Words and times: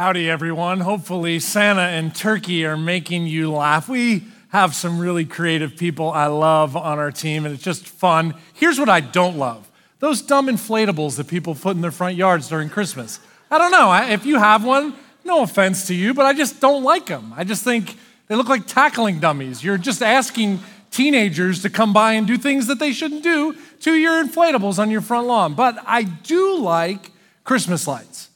Howdy, 0.00 0.30
everyone. 0.30 0.80
Hopefully, 0.80 1.38
Santa 1.40 1.82
and 1.82 2.14
Turkey 2.14 2.64
are 2.64 2.78
making 2.78 3.26
you 3.26 3.52
laugh. 3.52 3.86
We 3.86 4.24
have 4.48 4.74
some 4.74 4.98
really 4.98 5.26
creative 5.26 5.76
people 5.76 6.10
I 6.10 6.24
love 6.24 6.74
on 6.74 6.98
our 6.98 7.12
team, 7.12 7.44
and 7.44 7.54
it's 7.54 7.62
just 7.62 7.86
fun. 7.86 8.34
Here's 8.54 8.80
what 8.80 8.88
I 8.88 9.00
don't 9.00 9.36
love 9.36 9.70
those 9.98 10.22
dumb 10.22 10.46
inflatables 10.46 11.18
that 11.18 11.28
people 11.28 11.54
put 11.54 11.76
in 11.76 11.82
their 11.82 11.90
front 11.90 12.16
yards 12.16 12.48
during 12.48 12.70
Christmas. 12.70 13.20
I 13.50 13.58
don't 13.58 13.72
know. 13.72 13.92
If 13.92 14.24
you 14.24 14.38
have 14.38 14.64
one, 14.64 14.94
no 15.22 15.42
offense 15.42 15.86
to 15.88 15.94
you, 15.94 16.14
but 16.14 16.24
I 16.24 16.32
just 16.32 16.60
don't 16.60 16.82
like 16.82 17.04
them. 17.04 17.34
I 17.36 17.44
just 17.44 17.62
think 17.62 17.94
they 18.28 18.36
look 18.36 18.48
like 18.48 18.66
tackling 18.66 19.20
dummies. 19.20 19.62
You're 19.62 19.76
just 19.76 20.02
asking 20.02 20.60
teenagers 20.90 21.60
to 21.60 21.68
come 21.68 21.92
by 21.92 22.14
and 22.14 22.26
do 22.26 22.38
things 22.38 22.68
that 22.68 22.78
they 22.78 22.92
shouldn't 22.92 23.22
do 23.22 23.54
to 23.80 23.92
your 23.92 24.24
inflatables 24.24 24.78
on 24.78 24.90
your 24.90 25.02
front 25.02 25.26
lawn. 25.26 25.52
But 25.52 25.76
I 25.84 26.04
do 26.04 26.56
like 26.56 27.10
Christmas 27.44 27.86
lights. 27.86 28.29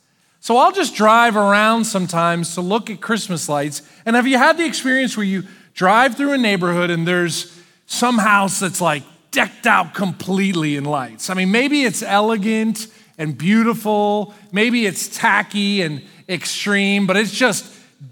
So 0.45 0.59
I'll 0.59 0.73
just 0.73 0.95
drive 0.95 1.39
around 1.39 1.87
sometimes 1.87 2.53
to 2.57 2.61
look 2.61 2.91
at 2.91 3.01
Christmas 3.01 3.49
lights. 3.49 3.81
And 4.05 4.15
have 4.15 4.27
you 4.27 4.37
had 4.37 4.59
the 4.59 4.67
experience 4.67 5.17
where 5.17 5.25
you 5.25 5.45
drive 5.73 6.17
through 6.17 6.35
a 6.35 6.37
neighborhood 6.37 6.91
and 6.91 7.09
there's 7.09 7.59
some 7.87 8.19
house 8.19 8.61
that's 8.61 8.79
like 8.79 9.05
decked 9.31 9.67
out 9.67 9.95
completely 9.95 10.77
in 10.77 10.85
lights? 10.85 11.31
I 11.31 11.35
mean, 11.35 11.51
maybe 11.51 11.85
it's 11.85 12.03
elegant 12.03 12.89
and 13.17 13.39
beautiful, 13.39 14.35
maybe 14.53 14.85
it's 14.85 15.17
tacky 15.17 15.81
and 15.81 16.03
extreme, 16.29 17.07
but 17.07 17.17
it's 17.17 17.33
just 17.33 17.65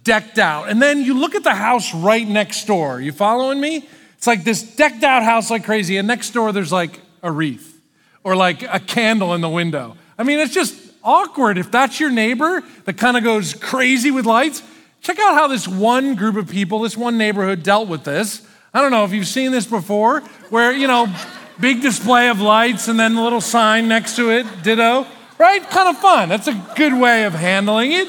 decked 0.02 0.38
out. 0.38 0.70
And 0.70 0.80
then 0.80 1.02
you 1.02 1.12
look 1.12 1.34
at 1.34 1.44
the 1.44 1.54
house 1.54 1.94
right 1.94 2.26
next 2.26 2.66
door. 2.66 2.98
You 2.98 3.12
following 3.12 3.60
me? 3.60 3.86
It's 4.16 4.26
like 4.26 4.42
this 4.42 4.62
decked 4.62 5.04
out 5.04 5.22
house 5.22 5.50
like 5.50 5.66
crazy, 5.66 5.98
and 5.98 6.08
next 6.08 6.30
door 6.30 6.50
there's 6.52 6.72
like 6.72 6.98
a 7.22 7.30
wreath 7.30 7.78
or 8.24 8.34
like 8.34 8.62
a 8.62 8.80
candle 8.80 9.34
in 9.34 9.42
the 9.42 9.50
window. 9.50 9.98
I 10.16 10.22
mean, 10.22 10.38
it's 10.38 10.54
just 10.54 10.81
awkward. 11.04 11.58
If 11.58 11.70
that's 11.70 12.00
your 12.00 12.10
neighbor 12.10 12.62
that 12.84 12.98
kind 12.98 13.16
of 13.16 13.24
goes 13.24 13.54
crazy 13.54 14.10
with 14.10 14.26
lights, 14.26 14.62
check 15.00 15.18
out 15.18 15.34
how 15.34 15.48
this 15.48 15.66
one 15.66 16.14
group 16.14 16.36
of 16.36 16.48
people, 16.48 16.80
this 16.80 16.96
one 16.96 17.18
neighborhood 17.18 17.62
dealt 17.62 17.88
with 17.88 18.04
this. 18.04 18.46
I 18.74 18.80
don't 18.80 18.90
know 18.90 19.04
if 19.04 19.12
you've 19.12 19.26
seen 19.26 19.52
this 19.52 19.66
before, 19.66 20.20
where, 20.48 20.72
you 20.72 20.86
know, 20.86 21.12
big 21.60 21.82
display 21.82 22.28
of 22.28 22.40
lights 22.40 22.88
and 22.88 22.98
then 22.98 23.16
a 23.16 23.22
little 23.22 23.40
sign 23.40 23.88
next 23.88 24.16
to 24.16 24.30
it, 24.30 24.46
ditto, 24.62 25.06
right? 25.38 25.62
Kind 25.70 25.88
of 25.88 25.98
fun. 25.98 26.28
That's 26.28 26.48
a 26.48 26.54
good 26.76 26.94
way 26.94 27.24
of 27.24 27.34
handling 27.34 27.92
it. 27.92 28.08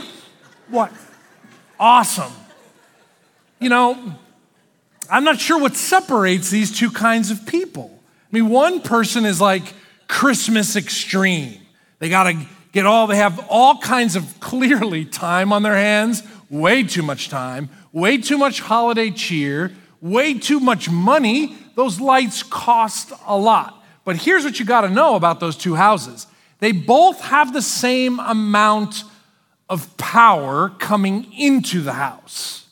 What? 0.70 0.92
Awesome. 1.80 2.32
You 3.60 3.70
know, 3.70 4.14
I'm 5.10 5.24
not 5.24 5.40
sure 5.40 5.60
what 5.60 5.76
separates 5.76 6.50
these 6.50 6.76
two 6.78 6.90
kinds 6.90 7.30
of 7.30 7.46
people. 7.46 7.92
I 8.32 8.36
mean, 8.36 8.50
one 8.50 8.80
person 8.82 9.26
is 9.26 9.42
like 9.42 9.74
Christmas 10.08 10.76
extreme. 10.76 11.60
They 12.00 12.10
got 12.10 12.24
to 12.24 12.46
get 12.74 12.86
all, 12.86 13.08
they 13.08 13.16
have 13.16 13.46
all 13.50 13.78
kinds 13.78 14.18
of 14.18 14.40
clearly 14.42 15.06
time 15.06 15.54
on 15.54 15.64
their 15.64 15.76
hands, 15.76 16.24
way 16.50 16.84
too 16.84 17.04
much 17.04 17.30
time, 17.30 17.70
way 17.94 18.18
too 18.18 18.38
much 18.38 18.60
holiday 18.60 19.10
cheer, 19.10 19.72
way 20.02 20.34
too 20.34 20.60
much 20.60 20.90
money. 20.90 21.56
Those 21.76 22.02
lights 22.02 22.44
cost 22.44 23.14
a 23.26 23.38
lot. 23.38 23.82
But 24.04 24.18
here's 24.18 24.44
what 24.44 24.60
you 24.60 24.66
got 24.66 24.82
to 24.82 24.90
know 24.90 25.16
about 25.16 25.40
those 25.40 25.56
two 25.56 25.76
houses 25.76 26.28
they 26.60 26.72
both 26.72 27.20
have 27.22 27.52
the 27.52 27.62
same 27.62 28.20
amount 28.20 29.04
of 29.70 29.98
power 29.98 30.70
coming 30.70 31.32
into 31.34 31.82
the 31.82 31.94
house. 31.94 32.68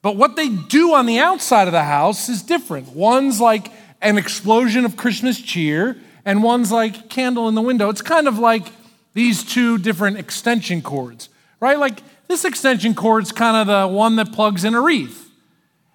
But 0.00 0.16
what 0.16 0.34
they 0.34 0.48
do 0.48 0.94
on 0.94 1.06
the 1.06 1.20
outside 1.20 1.68
of 1.68 1.72
the 1.72 1.84
house 1.84 2.28
is 2.28 2.42
different. 2.42 2.88
One's 2.88 3.40
like 3.40 3.70
an 4.00 4.18
explosion 4.18 4.84
of 4.84 4.96
Christmas 4.96 5.40
cheer, 5.40 5.96
and 6.24 6.42
one's 6.42 6.72
like 6.72 7.08
candle 7.08 7.48
in 7.48 7.54
the 7.54 7.62
window. 7.62 7.88
It's 7.88 8.02
kind 8.02 8.26
of 8.26 8.38
like 8.38 8.66
these 9.14 9.44
two 9.44 9.78
different 9.78 10.18
extension 10.18 10.82
cords, 10.82 11.28
right? 11.60 11.78
Like 11.78 12.02
this 12.28 12.44
extension 12.44 12.94
cord's 12.94 13.32
kind 13.32 13.56
of 13.56 13.66
the 13.66 13.92
one 13.92 14.16
that 14.16 14.32
plugs 14.32 14.64
in 14.64 14.74
a 14.74 14.80
wreath. 14.80 15.30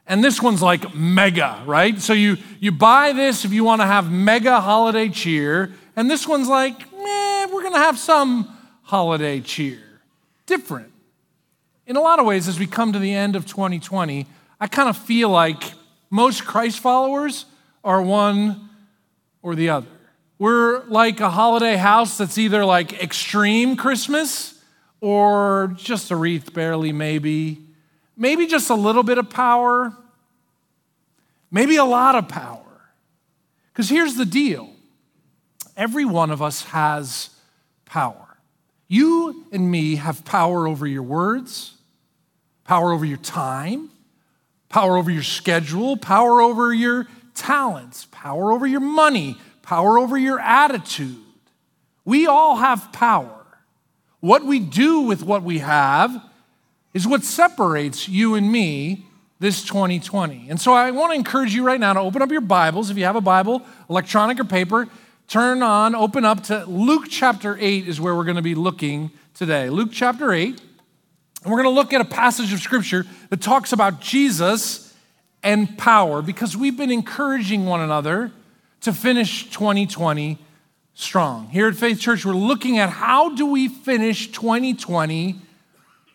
And 0.07 0.23
this 0.23 0.41
one's 0.41 0.61
like 0.61 0.95
mega, 0.95 1.61
right? 1.65 1.99
So 1.99 2.13
you, 2.13 2.37
you 2.59 2.71
buy 2.71 3.11
this 3.11 3.43
if 3.43 3.51
you 3.51 3.63
want 3.63 3.81
to 3.81 3.87
have 3.87 4.11
mega 4.11 4.61
holiday 4.61 5.09
cheer, 5.09 5.73
and 5.95 6.09
this 6.09 6.27
one's 6.27 6.47
like, 6.47 6.79
eh, 6.81 7.47
we're 7.51 7.61
going 7.61 7.73
to 7.73 7.79
have 7.79 7.97
some 7.97 8.55
holiday 8.83 9.41
cheer. 9.41 9.79
Different. 10.45 10.93
In 11.87 11.97
a 11.97 12.01
lot 12.01 12.19
of 12.19 12.25
ways, 12.25 12.47
as 12.47 12.59
we 12.59 12.67
come 12.67 12.93
to 12.93 12.99
the 12.99 13.13
end 13.13 13.35
of 13.35 13.45
2020, 13.45 14.27
I 14.59 14.67
kind 14.67 14.87
of 14.87 14.97
feel 14.97 15.29
like 15.29 15.61
most 16.09 16.45
Christ 16.45 16.79
followers 16.79 17.45
are 17.83 18.01
one 18.01 18.69
or 19.41 19.55
the 19.55 19.69
other. 19.69 19.87
We're 20.39 20.83
like 20.85 21.19
a 21.19 21.31
holiday 21.31 21.77
house 21.77 22.17
that's 22.17 22.37
either 22.37 22.63
like 22.63 23.01
extreme 23.01 23.75
Christmas 23.75 24.61
or 25.01 25.73
just 25.77 26.11
a 26.11 26.15
wreath, 26.15 26.53
barely, 26.53 26.91
maybe. 26.91 27.59
Maybe 28.15 28.45
just 28.45 28.69
a 28.69 28.75
little 28.75 29.03
bit 29.03 29.17
of 29.17 29.29
power, 29.29 29.95
maybe 31.51 31.75
a 31.75 31.85
lot 31.85 32.15
of 32.15 32.27
power. 32.27 32.63
Because 33.71 33.89
here's 33.89 34.15
the 34.15 34.25
deal 34.25 34.69
every 35.75 36.05
one 36.05 36.31
of 36.31 36.41
us 36.41 36.63
has 36.65 37.29
power. 37.85 38.37
You 38.87 39.45
and 39.51 39.69
me 39.69 39.95
have 39.95 40.23
power 40.25 40.67
over 40.67 40.87
your 40.87 41.03
words, 41.03 41.73
power 42.63 42.91
over 42.91 43.05
your 43.05 43.17
time, 43.17 43.89
power 44.69 44.97
over 44.97 45.11
your 45.11 45.23
schedule, 45.23 45.97
power 45.97 46.41
over 46.41 46.73
your 46.73 47.07
talents, 47.35 48.07
power 48.11 48.51
over 48.51 48.65
your 48.65 48.79
money, 48.79 49.37
power 49.67 49.99
over 49.99 50.17
your 50.17 50.39
attitude. 50.39 51.17
We 52.05 52.25
all 52.25 52.55
have 52.55 52.93
power. 52.93 53.45
What 54.21 54.45
we 54.45 54.59
do 54.59 55.01
with 55.01 55.23
what 55.23 55.43
we 55.43 55.59
have 55.59 56.23
is 56.93 57.05
what 57.05 57.21
separates 57.23 58.07
you 58.07 58.35
and 58.35 58.49
me 58.49 59.05
this 59.39 59.65
2020. 59.65 60.49
And 60.49 60.59
so 60.59 60.71
I 60.71 60.91
want 60.91 61.11
to 61.11 61.15
encourage 61.15 61.53
you 61.53 61.65
right 61.65 61.81
now 61.81 61.91
to 61.91 61.99
open 61.99 62.21
up 62.21 62.31
your 62.31 62.39
Bibles. 62.39 62.89
If 62.89 62.97
you 62.97 63.03
have 63.03 63.17
a 63.17 63.21
Bible, 63.21 63.61
electronic 63.89 64.39
or 64.39 64.45
paper, 64.45 64.87
turn 65.27 65.61
on, 65.61 65.95
open 65.95 66.23
up 66.23 66.43
to 66.43 66.63
Luke 66.65 67.07
chapter 67.09 67.57
8 67.59 67.89
is 67.89 67.99
where 67.99 68.15
we're 68.15 68.23
going 68.23 68.37
to 68.37 68.41
be 68.41 68.55
looking 68.55 69.11
today. 69.33 69.69
Luke 69.69 69.89
chapter 69.91 70.31
8. 70.31 70.61
And 71.43 71.51
we're 71.51 71.61
going 71.61 71.75
to 71.75 71.77
look 71.77 71.91
at 71.91 71.99
a 71.99 72.05
passage 72.05 72.53
of 72.53 72.61
scripture 72.61 73.05
that 73.29 73.41
talks 73.41 73.73
about 73.73 73.99
Jesus 73.99 74.95
and 75.43 75.77
power 75.77 76.21
because 76.21 76.55
we've 76.55 76.77
been 76.77 76.89
encouraging 76.89 77.65
one 77.65 77.81
another 77.81 78.31
to 78.81 78.93
finish 78.93 79.49
2020 79.49 80.37
strong. 80.93 81.47
Here 81.49 81.67
at 81.67 81.75
Faith 81.75 81.99
Church, 81.99 82.25
we're 82.25 82.33
looking 82.33 82.79
at 82.79 82.89
how 82.89 83.29
do 83.35 83.45
we 83.45 83.67
finish 83.67 84.31
2020 84.31 85.35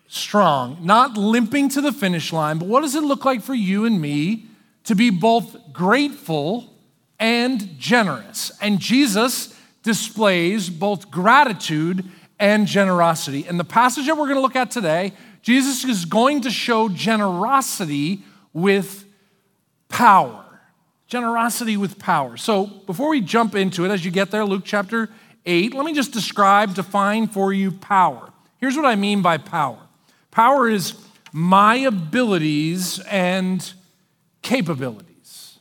strong, 0.07 0.77
not 0.81 1.17
limping 1.17 1.69
to 1.69 1.81
the 1.81 1.91
finish 1.91 2.33
line, 2.33 2.57
but 2.57 2.67
what 2.67 2.81
does 2.81 2.95
it 2.95 3.03
look 3.03 3.25
like 3.25 3.41
for 3.41 3.53
you 3.53 3.85
and 3.85 3.99
me 4.01 4.45
to 4.83 4.95
be 4.95 5.09
both 5.09 5.71
grateful 5.71 6.73
and 7.19 7.79
generous? 7.79 8.51
And 8.61 8.79
Jesus 8.79 9.57
displays 9.83 10.69
both 10.69 11.09
gratitude 11.09 12.05
and 12.39 12.67
generosity. 12.67 13.45
And 13.47 13.59
the 13.59 13.63
passage 13.63 14.07
that 14.07 14.15
we're 14.17 14.25
going 14.25 14.35
to 14.35 14.41
look 14.41 14.55
at 14.55 14.71
today, 14.71 15.13
Jesus 15.41 15.83
is 15.85 16.05
going 16.05 16.41
to 16.41 16.51
show 16.51 16.89
generosity 16.89 18.23
with 18.53 19.05
power 19.89 20.42
generosity 21.07 21.77
with 21.77 21.99
power. 21.99 22.37
So 22.37 22.65
before 22.65 23.09
we 23.09 23.21
jump 23.21 23.55
into 23.55 23.85
it, 23.85 23.91
as 23.91 24.03
you 24.03 24.11
get 24.11 24.31
there, 24.31 24.45
Luke 24.45 24.63
chapter 24.65 25.09
8, 25.45 25.73
let 25.73 25.85
me 25.85 25.93
just 25.93 26.11
describe, 26.11 26.73
define 26.73 27.27
for 27.27 27.53
you 27.53 27.71
power. 27.71 28.31
Here's 28.59 28.75
what 28.75 28.85
I 28.85 28.95
mean 28.95 29.21
by 29.21 29.37
power 29.37 29.79
power 30.31 30.67
is 30.67 30.95
my 31.31 31.75
abilities 31.75 32.99
and 33.09 33.73
capabilities. 34.41 35.59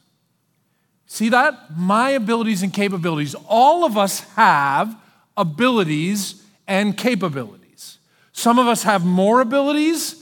See 1.06 1.28
that? 1.28 1.76
My 1.76 2.10
abilities 2.10 2.62
and 2.62 2.72
capabilities. 2.72 3.34
All 3.46 3.84
of 3.84 3.98
us 3.98 4.20
have 4.34 4.96
abilities 5.36 6.42
and 6.66 6.96
capabilities. 6.96 7.98
Some 8.32 8.58
of 8.58 8.66
us 8.66 8.82
have 8.84 9.04
more 9.04 9.40
abilities, 9.40 10.21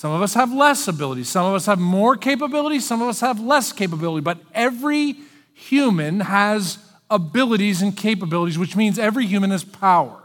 some 0.00 0.12
of 0.12 0.22
us 0.22 0.32
have 0.32 0.50
less 0.50 0.88
ability. 0.88 1.24
Some 1.24 1.44
of 1.44 1.52
us 1.52 1.66
have 1.66 1.78
more 1.78 2.16
capability. 2.16 2.80
Some 2.80 3.02
of 3.02 3.08
us 3.08 3.20
have 3.20 3.38
less 3.38 3.70
capability. 3.70 4.22
But 4.22 4.38
every 4.54 5.16
human 5.52 6.20
has 6.20 6.78
abilities 7.10 7.82
and 7.82 7.94
capabilities, 7.94 8.56
which 8.56 8.74
means 8.74 8.98
every 8.98 9.26
human 9.26 9.50
has 9.50 9.62
power. 9.62 10.18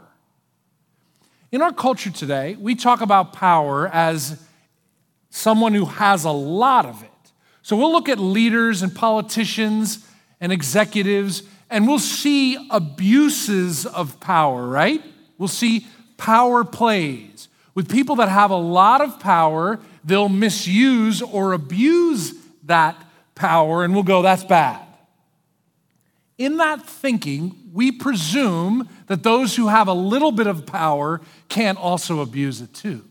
In 1.52 1.60
our 1.60 1.74
culture 1.74 2.08
today, 2.08 2.56
we 2.58 2.74
talk 2.74 3.02
about 3.02 3.34
power 3.34 3.88
as 3.88 4.42
someone 5.28 5.74
who 5.74 5.84
has 5.84 6.24
a 6.24 6.30
lot 6.30 6.86
of 6.86 7.02
it. 7.02 7.10
So 7.60 7.76
we'll 7.76 7.92
look 7.92 8.08
at 8.08 8.18
leaders 8.18 8.80
and 8.80 8.94
politicians 8.94 10.08
and 10.40 10.52
executives, 10.52 11.42
and 11.68 11.86
we'll 11.86 11.98
see 11.98 12.56
abuses 12.70 13.84
of 13.84 14.20
power, 14.20 14.66
right? 14.66 15.04
We'll 15.36 15.48
see 15.48 15.86
power 16.16 16.64
plays. 16.64 17.48
With 17.76 17.90
people 17.90 18.16
that 18.16 18.30
have 18.30 18.50
a 18.50 18.56
lot 18.56 19.02
of 19.02 19.20
power, 19.20 19.78
they'll 20.02 20.30
misuse 20.30 21.20
or 21.20 21.52
abuse 21.52 22.34
that 22.64 22.96
power, 23.34 23.84
and 23.84 23.94
we'll 23.94 24.02
go, 24.02 24.22
that's 24.22 24.42
bad. 24.42 24.80
In 26.38 26.56
that 26.56 26.86
thinking, 26.86 27.54
we 27.74 27.92
presume 27.92 28.88
that 29.08 29.22
those 29.22 29.56
who 29.56 29.68
have 29.68 29.88
a 29.88 29.92
little 29.92 30.32
bit 30.32 30.46
of 30.46 30.64
power 30.64 31.20
can't 31.50 31.76
also 31.76 32.20
abuse 32.20 32.62
it 32.62 32.72
too. 32.72 33.04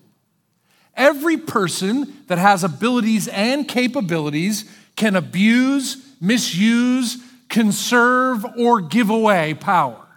Every 0.96 1.38
person 1.38 2.14
that 2.26 2.40
has 2.40 2.64
abilities 2.64 3.28
and 3.28 3.68
capabilities 3.68 4.66
can 4.96 5.16
abuse, 5.16 6.04
misuse, 6.20 7.18
conserve, 7.50 8.44
or 8.58 8.82
give 8.82 9.12
away 9.12 9.54
power. 9.54 10.08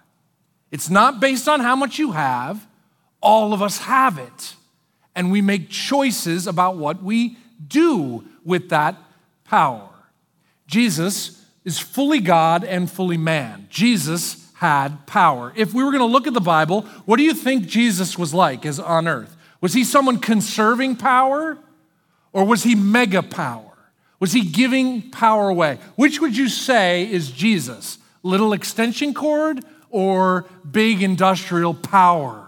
It's 0.70 0.88
not 0.88 1.20
based 1.20 1.48
on 1.48 1.60
how 1.60 1.76
much 1.76 1.98
you 1.98 2.12
have, 2.12 2.66
all 3.20 3.52
of 3.52 3.62
us 3.62 3.78
have 3.78 4.18
it. 4.18 4.54
And 5.14 5.32
we 5.32 5.42
make 5.42 5.68
choices 5.68 6.46
about 6.46 6.76
what 6.76 7.02
we 7.02 7.36
do 7.66 8.24
with 8.44 8.68
that 8.68 8.96
power. 9.44 9.88
Jesus 10.66 11.44
is 11.64 11.78
fully 11.78 12.20
God 12.20 12.62
and 12.62 12.90
fully 12.90 13.16
man. 13.16 13.66
Jesus 13.70 14.50
had 14.54 15.06
power. 15.06 15.52
If 15.56 15.74
we 15.74 15.84
were 15.84 15.90
going 15.90 16.00
to 16.00 16.06
look 16.06 16.26
at 16.26 16.34
the 16.34 16.40
Bible, 16.40 16.82
what 17.04 17.16
do 17.16 17.22
you 17.22 17.34
think 17.34 17.66
Jesus 17.66 18.18
was 18.18 18.34
like 18.34 18.66
as 18.66 18.78
on 18.78 19.06
earth? 19.08 19.36
Was 19.60 19.72
he 19.72 19.84
someone 19.84 20.18
conserving 20.18 20.96
power 20.96 21.58
or 22.32 22.44
was 22.44 22.62
he 22.62 22.74
mega 22.74 23.22
power? 23.22 23.64
Was 24.20 24.32
he 24.32 24.42
giving 24.42 25.10
power 25.10 25.48
away? 25.48 25.78
Which 25.96 26.20
would 26.20 26.36
you 26.36 26.48
say 26.48 27.10
is 27.10 27.30
Jesus? 27.30 27.98
Little 28.22 28.52
extension 28.52 29.14
cord 29.14 29.64
or 29.90 30.46
big 30.68 31.02
industrial 31.02 31.74
power? 31.74 32.47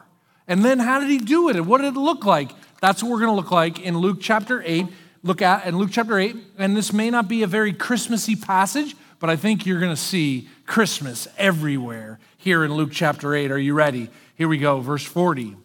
And 0.51 0.65
then 0.65 0.81
how 0.81 0.99
did 0.99 1.09
he 1.09 1.19
do 1.19 1.49
it? 1.49 1.55
And 1.55 1.67
what 1.69 1.81
did 1.81 1.95
it 1.95 1.99
look 1.99 2.25
like? 2.25 2.51
That's 2.81 3.03
what 3.03 3.13
we're 3.13 3.21
going 3.21 3.31
to 3.31 3.37
look 3.37 3.53
like 3.53 3.79
in 3.79 3.97
Luke 3.97 4.19
chapter 4.21 4.61
8. 4.67 4.85
Look 5.23 5.43
at 5.43 5.65
in 5.65 5.79
Luke 5.79 5.91
chapter 5.93 6.19
8, 6.19 6.35
and 6.59 6.77
this 6.77 6.93
may 6.93 7.09
not 7.09 7.29
be 7.29 7.43
a 7.43 7.47
very 7.47 7.73
Christmassy 7.73 8.35
passage, 8.35 8.97
but 9.21 9.31
I 9.31 9.37
think 9.37 9.65
you're 9.65 9.79
going 9.79 9.95
to 9.95 10.01
see 10.01 10.49
Christmas 10.67 11.29
everywhere 11.39 12.19
here 12.37 12.65
in 12.65 12.75
Luke 12.75 12.89
chapter 12.91 13.35
8. 13.35 13.53
Are 13.53 13.59
you 13.59 13.75
ready? 13.75 14.09
Here 14.35 14.49
we 14.49 14.59
go, 14.59 14.81
verse 14.81 15.05
40. 15.05 15.57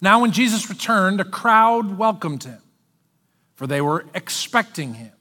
Now, 0.00 0.20
when 0.20 0.32
Jesus 0.32 0.70
returned, 0.70 1.20
a 1.20 1.24
crowd 1.24 1.98
welcomed 1.98 2.44
him, 2.44 2.62
for 3.56 3.66
they 3.66 3.80
were 3.82 4.06
expecting 4.14 4.94
him. 4.94 5.12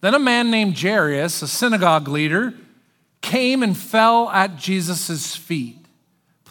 Then 0.00 0.14
a 0.14 0.18
man 0.18 0.50
named 0.50 0.78
Jairus, 0.78 1.40
a 1.40 1.48
synagogue 1.48 2.08
leader, 2.08 2.52
came 3.22 3.62
and 3.62 3.76
fell 3.76 4.28
at 4.30 4.56
Jesus' 4.56 5.34
feet, 5.34 5.77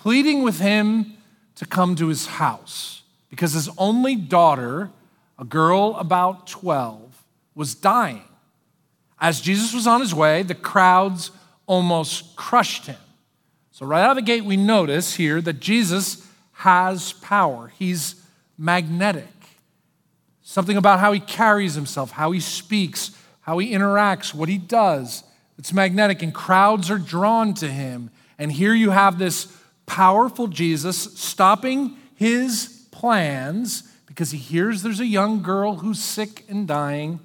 pleading 0.02 0.44
with 0.44 0.60
him 0.60 1.18
to 1.56 1.66
come 1.66 1.96
to 1.96 2.08
his 2.08 2.28
house, 2.28 3.02
because 3.30 3.54
his 3.54 3.70
only 3.78 4.16
daughter, 4.16 4.92
a 5.40 5.44
girl 5.44 5.96
about 5.98 6.48
12, 6.48 7.24
was 7.56 7.76
dying. 7.76 8.22
As 9.20 9.42
Jesus 9.42 9.74
was 9.74 9.88
on 9.88 10.00
his 10.00 10.14
way, 10.14 10.44
the 10.44 10.56
crowds 10.56 11.32
almost 11.66 12.36
crushed 12.36 12.86
him. 12.86 13.00
So, 13.72 13.86
right 13.86 14.04
out 14.04 14.12
of 14.12 14.16
the 14.18 14.22
gate, 14.22 14.46
we 14.46 14.58
notice 14.58 15.16
here 15.16 15.42
that 15.42 15.60
Jesus 15.60 16.28
has 16.54 17.14
power. 17.14 17.72
He's 17.78 18.24
magnetic. 18.58 19.26
Something 20.44 20.78
about 20.78 21.00
how 21.00 21.12
he 21.12 21.20
carries 21.20 21.74
himself, 21.74 22.12
how 22.12 22.32
he 22.32 22.40
speaks, 22.40 23.12
how 23.42 23.58
he 23.58 23.72
interacts, 23.72 24.34
what 24.34 24.50
he 24.50 24.58
does. 24.58 25.24
It's 25.58 25.74
magnetic, 25.74 26.22
and 26.22 26.34
crowds 26.34 26.90
are 26.92 26.98
drawn 26.98 27.54
to 27.56 27.68
him. 27.68 28.12
And 28.38 28.52
here 28.52 28.74
you 28.74 28.92
have 28.92 29.18
this 29.18 29.46
powerful 29.88 30.48
Jesus 30.48 30.98
stopping 31.20 31.98
his 32.14 32.86
plans 32.92 33.84
because 34.06 34.30
he 34.30 34.38
hears 34.38 34.84
there's 34.84 35.00
a 35.00 35.06
young 35.06 35.42
girl 35.42 35.78
who's 35.78 36.04
sick 36.04 36.46
and 36.48 36.68
dying. 36.68 37.20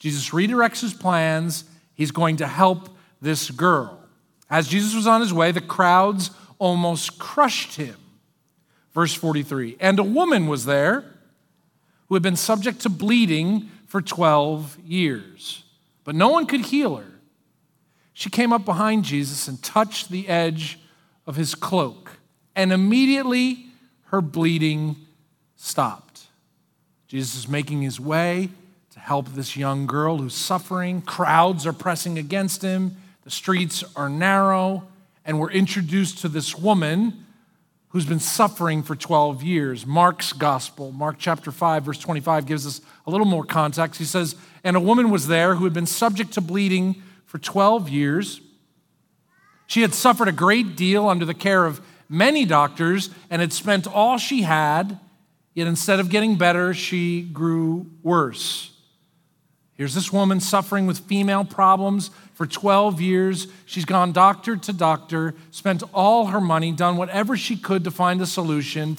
Jesus 0.00 0.30
redirects 0.30 0.80
his 0.80 0.94
plans. 0.94 1.64
He's 1.94 2.10
going 2.10 2.36
to 2.38 2.46
help 2.46 2.88
this 3.20 3.50
girl. 3.50 4.00
As 4.50 4.66
Jesus 4.66 4.94
was 4.94 5.06
on 5.06 5.20
his 5.20 5.32
way, 5.32 5.52
the 5.52 5.60
crowds 5.60 6.30
almost 6.58 7.18
crushed 7.18 7.76
him. 7.76 7.96
Verse 8.94 9.14
43 9.14 9.76
And 9.80 9.98
a 9.98 10.04
woman 10.04 10.46
was 10.46 10.64
there 10.64 11.04
who 12.08 12.14
had 12.14 12.22
been 12.22 12.36
subject 12.36 12.80
to 12.80 12.88
bleeding 12.88 13.70
for 13.86 14.00
12 14.00 14.78
years, 14.84 15.64
but 16.04 16.14
no 16.14 16.28
one 16.28 16.46
could 16.46 16.66
heal 16.66 16.96
her. 16.96 17.20
She 18.12 18.30
came 18.30 18.52
up 18.52 18.64
behind 18.64 19.04
Jesus 19.04 19.46
and 19.46 19.62
touched 19.62 20.10
the 20.10 20.28
edge 20.28 20.78
of 21.28 21.36
his 21.36 21.54
cloak, 21.54 22.12
and 22.56 22.72
immediately 22.72 23.66
her 24.06 24.22
bleeding 24.22 24.96
stopped. 25.56 26.22
Jesus 27.06 27.36
is 27.36 27.48
making 27.48 27.82
his 27.82 28.00
way 28.00 28.48
to 28.92 28.98
help 28.98 29.28
this 29.28 29.54
young 29.54 29.86
girl 29.86 30.16
who's 30.16 30.34
suffering. 30.34 31.02
Crowds 31.02 31.66
are 31.66 31.74
pressing 31.74 32.18
against 32.18 32.62
him, 32.62 32.96
the 33.24 33.30
streets 33.30 33.84
are 33.94 34.08
narrow, 34.08 34.88
and 35.26 35.38
we're 35.38 35.50
introduced 35.50 36.18
to 36.20 36.28
this 36.28 36.56
woman 36.56 37.26
who's 37.90 38.06
been 38.06 38.20
suffering 38.20 38.82
for 38.82 38.96
12 38.96 39.42
years. 39.42 39.84
Mark's 39.84 40.32
gospel, 40.32 40.92
Mark 40.92 41.16
chapter 41.18 41.52
5, 41.52 41.84
verse 41.84 41.98
25, 41.98 42.46
gives 42.46 42.66
us 42.66 42.80
a 43.06 43.10
little 43.10 43.26
more 43.26 43.44
context. 43.44 43.98
He 43.98 44.06
says, 44.06 44.34
And 44.64 44.76
a 44.76 44.80
woman 44.80 45.10
was 45.10 45.26
there 45.26 45.56
who 45.56 45.64
had 45.64 45.74
been 45.74 45.86
subject 45.86 46.32
to 46.32 46.40
bleeding 46.40 47.02
for 47.26 47.36
12 47.36 47.90
years. 47.90 48.40
She 49.68 49.82
had 49.82 49.94
suffered 49.94 50.28
a 50.28 50.32
great 50.32 50.76
deal 50.76 51.08
under 51.08 51.26
the 51.26 51.34
care 51.34 51.66
of 51.66 51.80
many 52.08 52.46
doctors 52.46 53.10
and 53.28 53.40
had 53.40 53.52
spent 53.52 53.86
all 53.86 54.16
she 54.16 54.42
had, 54.42 54.98
yet 55.54 55.68
instead 55.68 56.00
of 56.00 56.08
getting 56.08 56.36
better, 56.36 56.72
she 56.72 57.20
grew 57.20 57.86
worse. 58.02 58.72
Here's 59.74 59.94
this 59.94 60.10
woman 60.10 60.40
suffering 60.40 60.86
with 60.86 61.00
female 61.00 61.44
problems 61.44 62.10
for 62.32 62.46
12 62.46 63.00
years. 63.02 63.46
She's 63.66 63.84
gone 63.84 64.10
doctor 64.12 64.56
to 64.56 64.72
doctor, 64.72 65.34
spent 65.50 65.82
all 65.92 66.28
her 66.28 66.40
money, 66.40 66.72
done 66.72 66.96
whatever 66.96 67.36
she 67.36 67.54
could 67.54 67.84
to 67.84 67.90
find 67.90 68.22
a 68.22 68.26
solution. 68.26 68.96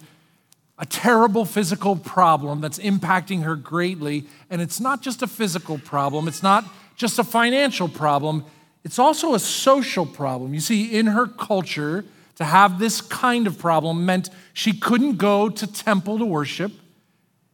A 0.78 0.86
terrible 0.86 1.46
physical 1.46 1.96
problem 1.96 2.62
that's 2.62 2.78
impacting 2.78 3.42
her 3.42 3.56
greatly. 3.56 4.28
And 4.52 4.62
it's 4.62 4.80
not 4.80 5.02
just 5.02 5.24
a 5.24 5.28
physical 5.28 5.80
problem, 5.80 6.28
it's 6.28 6.44
not 6.44 6.64
just 6.96 7.18
a 7.18 7.24
financial 7.24 7.88
problem, 7.88 8.46
it's 8.84 9.00
also 9.00 9.34
a 9.34 9.40
social 9.40 10.06
problem. 10.06 10.54
You 10.54 10.60
see, 10.60 10.98
in 10.98 11.08
her 11.08 11.28
culture, 11.28 12.06
to 12.36 12.46
have 12.46 12.80
this 12.80 13.02
kind 13.02 13.48
of 13.48 13.60
problem 13.60 14.06
meant 14.06 14.30
she 14.54 14.72
couldn't 14.72 15.18
go 15.18 15.50
to 15.50 15.68
temple 15.68 16.18
to 16.20 16.26
worship. 16.26 16.72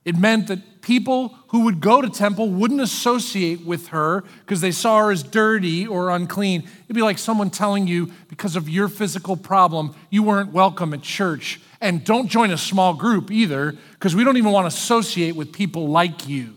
It 0.05 0.15
meant 0.15 0.47
that 0.47 0.83
people 0.83 1.35
who 1.47 1.61
would 1.61 1.81
go 1.81 1.99
to 1.99 2.09
temple 2.09 2.51
wouldn't 2.51 2.79
associate 2.79 3.65
with 3.65 3.87
her 3.87 4.23
because 4.41 4.61
they 4.61 4.71
saw 4.71 4.99
her 4.99 5.11
as 5.11 5.23
dirty 5.23 5.87
or 5.87 6.11
unclean. 6.11 6.61
It'd 6.83 6.95
be 6.95 7.01
like 7.01 7.17
someone 7.17 7.49
telling 7.49 7.87
you 7.87 8.11
because 8.27 8.55
of 8.55 8.69
your 8.69 8.87
physical 8.87 9.35
problem, 9.35 9.95
you 10.11 10.21
weren't 10.21 10.53
welcome 10.53 10.93
at 10.93 11.01
church. 11.01 11.59
And 11.81 12.03
don't 12.03 12.27
join 12.27 12.51
a 12.51 12.57
small 12.57 12.93
group 12.93 13.31
either 13.31 13.73
because 13.93 14.15
we 14.15 14.23
don't 14.23 14.37
even 14.37 14.51
want 14.51 14.65
to 14.69 14.75
associate 14.77 15.35
with 15.35 15.51
people 15.51 15.87
like 15.87 16.27
you. 16.27 16.53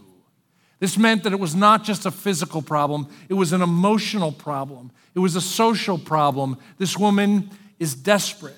This 0.81 0.97
meant 0.97 1.25
that 1.25 1.33
it 1.33 1.41
was 1.41 1.55
not 1.55 1.85
just 1.85 2.07
a 2.07 2.11
physical 2.11 2.63
problem, 2.63 3.09
it 3.29 3.35
was 3.35 3.53
an 3.53 3.63
emotional 3.63 4.33
problem, 4.33 4.91
it 5.15 5.19
was 5.19 5.37
a 5.37 5.41
social 5.41 5.99
problem. 5.99 6.57
This 6.79 6.97
woman 6.97 7.51
is 7.79 7.95
desperate 7.95 8.57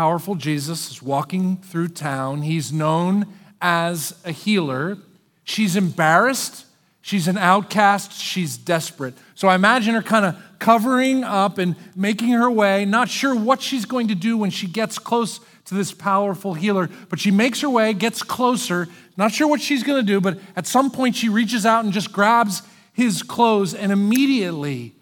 powerful 0.00 0.34
Jesus 0.34 0.90
is 0.90 1.02
walking 1.02 1.58
through 1.58 1.88
town. 1.88 2.40
He's 2.40 2.72
known 2.72 3.26
as 3.60 4.18
a 4.24 4.32
healer. 4.32 4.96
She's 5.44 5.76
embarrassed. 5.76 6.64
She's 7.02 7.28
an 7.28 7.36
outcast. 7.36 8.14
She's 8.14 8.56
desperate. 8.56 9.12
So 9.34 9.46
I 9.46 9.54
imagine 9.54 9.94
her 9.94 10.00
kind 10.00 10.24
of 10.24 10.42
covering 10.58 11.22
up 11.22 11.58
and 11.58 11.76
making 11.94 12.30
her 12.30 12.50
way, 12.50 12.86
not 12.86 13.10
sure 13.10 13.34
what 13.34 13.60
she's 13.60 13.84
going 13.84 14.08
to 14.08 14.14
do 14.14 14.38
when 14.38 14.48
she 14.48 14.66
gets 14.66 14.98
close 14.98 15.38
to 15.66 15.74
this 15.74 15.92
powerful 15.92 16.54
healer. 16.54 16.88
But 17.10 17.20
she 17.20 17.30
makes 17.30 17.60
her 17.60 17.68
way, 17.68 17.92
gets 17.92 18.22
closer, 18.22 18.88
not 19.20 19.32
sure 19.32 19.46
what 19.46 19.60
she's 19.60 19.82
going 19.82 20.04
to 20.04 20.06
do, 20.06 20.20
but 20.20 20.38
at 20.56 20.66
some 20.66 20.90
point 20.90 21.14
she 21.14 21.28
reaches 21.28 21.64
out 21.64 21.84
and 21.84 21.92
just 21.92 22.12
grabs 22.12 22.62
his 22.92 23.22
clothes, 23.22 23.74
and 23.74 23.92
immediately 23.92 24.94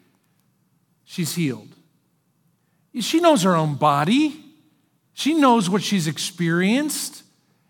she's 1.05 1.35
healed. 1.35 1.69
She 3.01 3.21
knows 3.21 3.43
her 3.45 3.55
own 3.55 3.77
body. 3.77 4.45
She 5.15 5.35
knows 5.35 5.71
what 5.71 5.83
she's 5.83 6.07
experienced, 6.07 7.23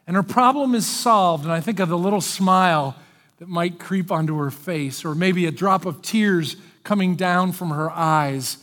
and 0.07 0.17
her 0.17 0.23
problem 0.23 0.75
is 0.75 0.87
solved. 0.87 1.45
And 1.45 1.53
I 1.53 1.61
think 1.61 1.81
of 1.81 1.89
the 1.89 1.99
little 1.99 2.21
smile 2.21 2.97
that 3.39 3.49
might 3.49 3.79
creep 3.79 4.11
onto 4.11 4.37
her 4.39 4.51
face, 4.51 5.05
or 5.05 5.15
maybe 5.15 5.47
a 5.47 5.51
drop 5.51 5.87
of 5.87 6.03
tears 6.03 6.57
coming 6.83 7.15
down 7.15 7.53
from 7.53 7.71
her 7.71 7.91
eyes, 7.91 8.59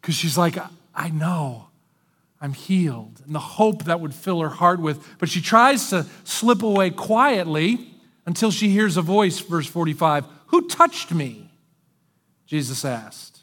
because 0.00 0.14
she's 0.14 0.38
like, 0.38 0.56
I 0.94 1.08
know. 1.08 1.69
I'm 2.40 2.54
healed, 2.54 3.20
and 3.24 3.34
the 3.34 3.40
hope 3.40 3.84
that 3.84 4.00
would 4.00 4.14
fill 4.14 4.40
her 4.40 4.48
heart 4.48 4.80
with. 4.80 5.18
But 5.18 5.28
she 5.28 5.42
tries 5.42 5.90
to 5.90 6.06
slip 6.24 6.62
away 6.62 6.90
quietly 6.90 7.94
until 8.24 8.50
she 8.50 8.70
hears 8.70 8.96
a 8.96 9.02
voice, 9.02 9.40
verse 9.40 9.66
45 9.66 10.24
Who 10.46 10.68
touched 10.68 11.12
me? 11.12 11.50
Jesus 12.46 12.84
asked. 12.84 13.40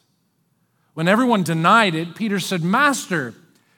When 0.94 1.08
everyone 1.08 1.44
denied 1.44 1.94
it, 1.94 2.16
Peter 2.16 2.39
said, 2.39 2.63
Master, 2.63 3.36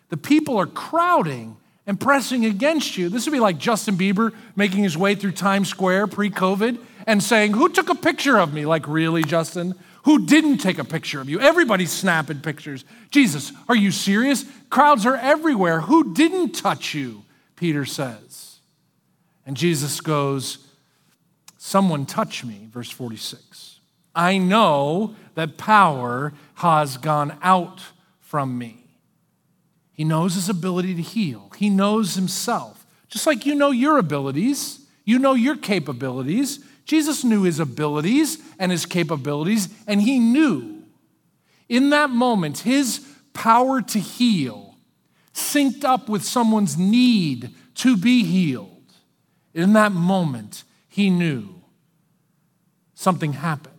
the 0.08 0.18
people 0.18 0.58
are 0.58 0.66
crowding 0.66 1.58
and 1.86 2.00
pressing 2.00 2.46
against 2.46 2.98
you. 2.98 3.10
This 3.10 3.26
would 3.26 3.34
be 3.34 3.40
like 3.40 3.58
Justin 3.58 3.98
Bieber 3.98 4.34
making 4.56 4.84
his 4.84 4.98
way 4.98 5.16
through 5.16 5.34
Times 5.34 5.68
Square 5.68 6.08
pre 6.08 6.30
COVID 6.30 6.80
and 7.06 7.22
saying, 7.22 7.54
Who 7.54 7.68
took 7.68 7.90
a 7.90 7.96
picture 7.96 8.40
of 8.40 8.54
me? 8.54 8.66
Like, 8.66 8.88
really, 8.88 9.24
Justin? 9.24 9.76
Who 10.10 10.26
didn't 10.26 10.58
take 10.58 10.80
a 10.80 10.84
picture 10.84 11.22
of 11.22 11.30
you? 11.30 11.40
Everybody's 11.40 11.92
snapping 11.92 12.40
pictures. 12.40 12.84
Jesus, 13.12 13.52
are 13.68 13.76
you 13.76 13.92
serious? 13.92 14.44
Crowds 14.72 15.06
are 15.06 15.16
everywhere. 15.16 15.82
Who 15.82 16.16
didn't 16.16 16.54
touch 16.54 16.96
you? 16.96 17.26
Peter 17.56 17.86
says. 17.86 18.58
And 19.46 19.56
Jesus 19.56 20.02
goes, 20.02 20.66
Someone 21.60 22.08
touch 22.08 22.44
me, 22.44 22.68
verse 22.72 22.90
46. 22.90 23.82
I 24.16 24.40
know 24.40 25.14
that 25.36 25.58
power 25.58 26.34
has 26.56 26.98
gone 26.98 27.38
out 27.44 27.80
from 28.20 28.58
me. 28.58 28.86
He 29.94 30.04
knows 30.04 30.34
his 30.34 30.50
ability 30.50 30.96
to 30.96 31.04
heal, 31.04 31.52
he 31.56 31.70
knows 31.70 32.16
himself. 32.16 32.84
Just 33.10 33.28
like 33.28 33.46
you 33.46 33.54
know 33.54 33.70
your 33.70 34.00
abilities, 34.00 34.88
you 35.06 35.20
know 35.20 35.36
your 35.36 35.56
capabilities. 35.56 36.66
Jesus 36.90 37.24
knew 37.24 37.44
his 37.44 37.60
abilities 37.60 38.40
and 38.58 38.72
his 38.72 38.88
capabilities, 38.88 39.70
and 39.86 40.02
he 40.02 40.18
knew 40.18 40.82
in 41.68 41.92
that 41.92 42.10
moment 42.10 42.58
his 42.58 43.06
power 43.32 43.80
to 43.80 44.00
heal 44.00 44.76
synced 45.32 45.84
up 45.84 46.10
with 46.10 46.24
someone's 46.24 46.80
need 46.80 47.52
to 47.76 47.96
be 47.96 48.24
healed. 48.24 48.92
In 49.54 49.74
that 49.74 49.92
moment, 49.92 50.64
he 50.88 51.12
knew 51.12 51.62
something 52.96 53.34
happened. 53.34 53.76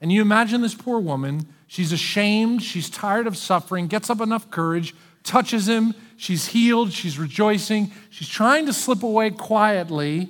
And 0.00 0.12
you 0.12 0.22
imagine 0.22 0.60
this 0.60 0.76
poor 0.76 1.00
woman, 1.00 1.48
she's 1.66 1.90
ashamed, 1.90 2.62
she's 2.62 2.88
tired 2.88 3.26
of 3.26 3.36
suffering, 3.36 3.88
gets 3.88 4.10
up 4.10 4.20
enough 4.20 4.48
courage, 4.52 4.94
touches 5.24 5.68
him, 5.68 5.92
she's 6.16 6.46
healed, 6.46 6.92
she's 6.92 7.18
rejoicing, 7.18 7.90
she's 8.10 8.28
trying 8.28 8.66
to 8.66 8.72
slip 8.72 9.02
away 9.02 9.30
quietly. 9.30 10.28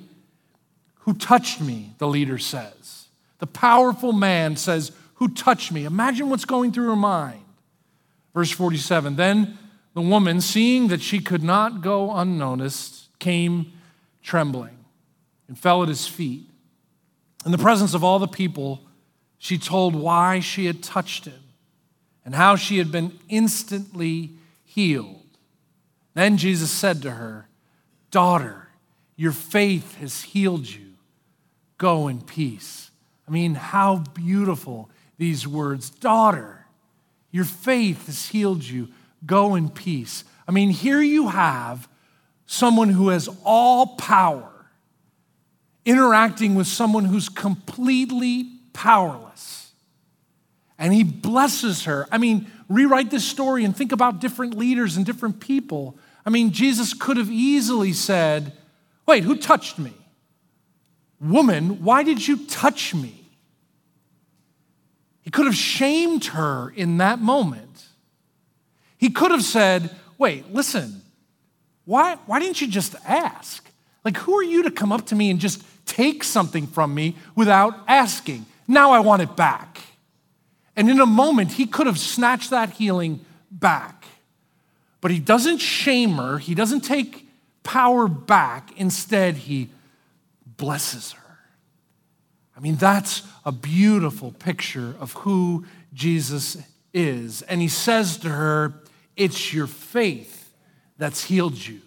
Who 1.05 1.13
touched 1.13 1.61
me, 1.61 1.93
the 1.99 2.07
leader 2.07 2.39
says. 2.39 3.07
The 3.37 3.47
powerful 3.47 4.11
man 4.11 4.57
says, 4.57 4.91
Who 5.15 5.29
touched 5.29 5.71
me? 5.71 5.85
Imagine 5.85 6.29
what's 6.29 6.45
going 6.45 6.71
through 6.71 6.87
her 6.87 6.95
mind. 6.95 7.43
Verse 8.33 8.49
47 8.49 9.15
Then 9.15 9.57
the 9.93 10.01
woman, 10.01 10.41
seeing 10.41 10.87
that 10.87 11.01
she 11.01 11.19
could 11.19 11.43
not 11.43 11.81
go 11.81 12.11
unnoticed, 12.15 13.07
came 13.19 13.71
trembling 14.23 14.77
and 15.47 15.57
fell 15.57 15.83
at 15.83 15.89
his 15.89 16.07
feet. 16.07 16.49
In 17.45 17.51
the 17.51 17.57
presence 17.59 17.93
of 17.93 18.03
all 18.03 18.17
the 18.17 18.27
people, 18.27 18.81
she 19.37 19.59
told 19.59 19.93
why 19.93 20.39
she 20.39 20.65
had 20.65 20.81
touched 20.81 21.25
him 21.25 21.43
and 22.25 22.33
how 22.33 22.55
she 22.55 22.79
had 22.79 22.91
been 22.91 23.17
instantly 23.29 24.31
healed. 24.63 25.21
Then 26.15 26.37
Jesus 26.37 26.71
said 26.71 27.03
to 27.03 27.11
her, 27.11 27.47
Daughter, 28.09 28.69
your 29.15 29.31
faith 29.31 29.97
has 29.97 30.23
healed 30.23 30.67
you. 30.67 30.84
Go 31.77 32.07
in 32.07 32.21
peace. 32.21 32.91
I 33.27 33.31
mean, 33.31 33.55
how 33.55 33.97
beautiful 33.97 34.89
these 35.17 35.47
words. 35.47 35.89
Daughter, 35.89 36.65
your 37.31 37.45
faith 37.45 38.05
has 38.07 38.27
healed 38.27 38.63
you. 38.63 38.89
Go 39.25 39.55
in 39.55 39.69
peace. 39.69 40.23
I 40.47 40.51
mean, 40.51 40.69
here 40.69 41.01
you 41.01 41.29
have 41.29 41.87
someone 42.45 42.89
who 42.89 43.09
has 43.09 43.29
all 43.43 43.95
power 43.97 44.51
interacting 45.85 46.55
with 46.55 46.67
someone 46.67 47.05
who's 47.05 47.29
completely 47.29 48.49
powerless. 48.73 49.71
And 50.77 50.93
he 50.93 51.03
blesses 51.03 51.85
her. 51.85 52.07
I 52.11 52.17
mean, 52.17 52.51
rewrite 52.67 53.09
this 53.09 53.23
story 53.23 53.63
and 53.63 53.75
think 53.75 53.91
about 53.91 54.19
different 54.19 54.57
leaders 54.57 54.97
and 54.97 55.05
different 55.05 55.39
people. 55.39 55.97
I 56.25 56.29
mean, 56.29 56.51
Jesus 56.51 56.93
could 56.93 57.17
have 57.17 57.31
easily 57.31 57.93
said, 57.93 58.53
Wait, 59.07 59.23
who 59.23 59.35
touched 59.35 59.77
me? 59.77 59.93
Woman, 61.19 61.83
why 61.83 62.03
did 62.03 62.27
you 62.27 62.45
touch 62.45 62.93
me? 62.93 63.29
He 65.21 65.31
could 65.31 65.45
have 65.45 65.55
shamed 65.55 66.25
her 66.25 66.69
in 66.75 66.97
that 66.97 67.19
moment. 67.19 67.85
He 68.97 69.09
could 69.09 69.31
have 69.31 69.43
said, 69.43 69.89
Wait, 70.17 70.53
listen, 70.53 71.01
why, 71.83 72.15
why 72.25 72.39
didn't 72.39 72.61
you 72.61 72.67
just 72.67 72.95
ask? 73.05 73.69
Like, 74.03 74.17
who 74.17 74.37
are 74.37 74.43
you 74.43 74.63
to 74.63 74.71
come 74.71 74.91
up 74.91 75.07
to 75.07 75.15
me 75.15 75.29
and 75.29 75.39
just 75.39 75.63
take 75.85 76.23
something 76.23 76.67
from 76.67 76.93
me 76.93 77.15
without 77.35 77.73
asking? 77.87 78.45
Now 78.67 78.91
I 78.91 78.99
want 78.99 79.21
it 79.21 79.35
back. 79.35 79.79
And 80.75 80.89
in 80.89 80.99
a 80.99 81.05
moment, 81.05 81.53
he 81.53 81.65
could 81.65 81.87
have 81.87 81.99
snatched 81.99 82.49
that 82.49 82.71
healing 82.71 83.25
back. 83.51 84.05
But 85.01 85.11
he 85.11 85.19
doesn't 85.19 85.59
shame 85.59 86.13
her, 86.13 86.37
he 86.37 86.55
doesn't 86.55 86.81
take 86.81 87.27
power 87.63 88.07
back. 88.07 88.71
Instead, 88.77 89.35
he 89.35 89.69
blesses 90.57 91.13
her. 91.13 91.21
I 92.55 92.59
mean, 92.59 92.75
that's 92.75 93.23
a 93.43 93.51
beautiful 93.51 94.31
picture 94.31 94.95
of 94.99 95.13
who 95.13 95.65
Jesus 95.93 96.57
is. 96.93 97.41
And 97.43 97.61
he 97.61 97.67
says 97.67 98.17
to 98.17 98.29
her, 98.29 98.73
It's 99.15 99.53
your 99.53 99.67
faith 99.67 100.53
that's 100.97 101.25
healed 101.25 101.65
you. 101.65 101.81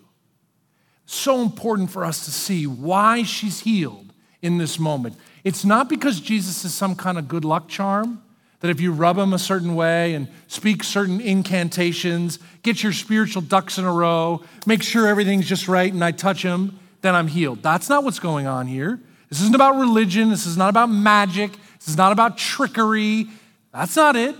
So 1.07 1.41
important 1.41 1.91
for 1.91 2.05
us 2.05 2.27
to 2.27 2.31
see 2.31 2.67
why 2.67 3.23
she's 3.23 3.61
healed 3.61 4.13
in 4.43 4.59
this 4.59 4.79
moment. 4.79 5.17
It's 5.43 5.65
not 5.65 5.89
because 5.89 6.21
Jesus 6.21 6.65
is 6.65 6.75
some 6.75 6.95
kind 6.95 7.17
of 7.17 7.29
good 7.29 7.45
luck 7.45 7.69
charm, 7.69 8.23
that 8.61 8.71
if 8.71 8.81
you 8.81 8.93
rub 8.93 9.17
him 9.17 9.33
a 9.33 9.39
certain 9.39 9.75
way 9.75 10.15
and 10.15 10.29
speak 10.49 10.85
certain 10.85 11.21
incantations, 11.21 12.39
get 12.63 12.83
your 12.83 12.93
spiritual 12.93 13.41
ducks 13.41 13.79
in 13.79 13.85
a 13.85 13.93
row, 13.93 14.43
make 14.67 14.83
sure 14.83 15.07
everything's 15.07 15.47
just 15.47 15.69
right, 15.69 15.93
and 15.93 16.05
I 16.05 16.11
touch 16.11 16.43
him, 16.43 16.79
then 17.01 17.15
I'm 17.15 17.29
healed. 17.29 17.63
That's 17.63 17.89
not 17.89 18.05
what's 18.05 18.19
going 18.19 18.47
on 18.47 18.67
here. 18.67 19.01
This 19.29 19.41
isn't 19.41 19.55
about 19.55 19.79
religion. 19.79 20.31
This 20.31 20.47
is 20.47 20.57
not 20.57 20.71
about 20.71 20.91
magic. 20.91 21.53
This 21.79 21.89
is 21.89 21.97
not 21.97 22.13
about 22.13 22.39
trickery. 22.39 23.27
That's 23.73 23.97
not 23.97 24.17
it. 24.17 24.35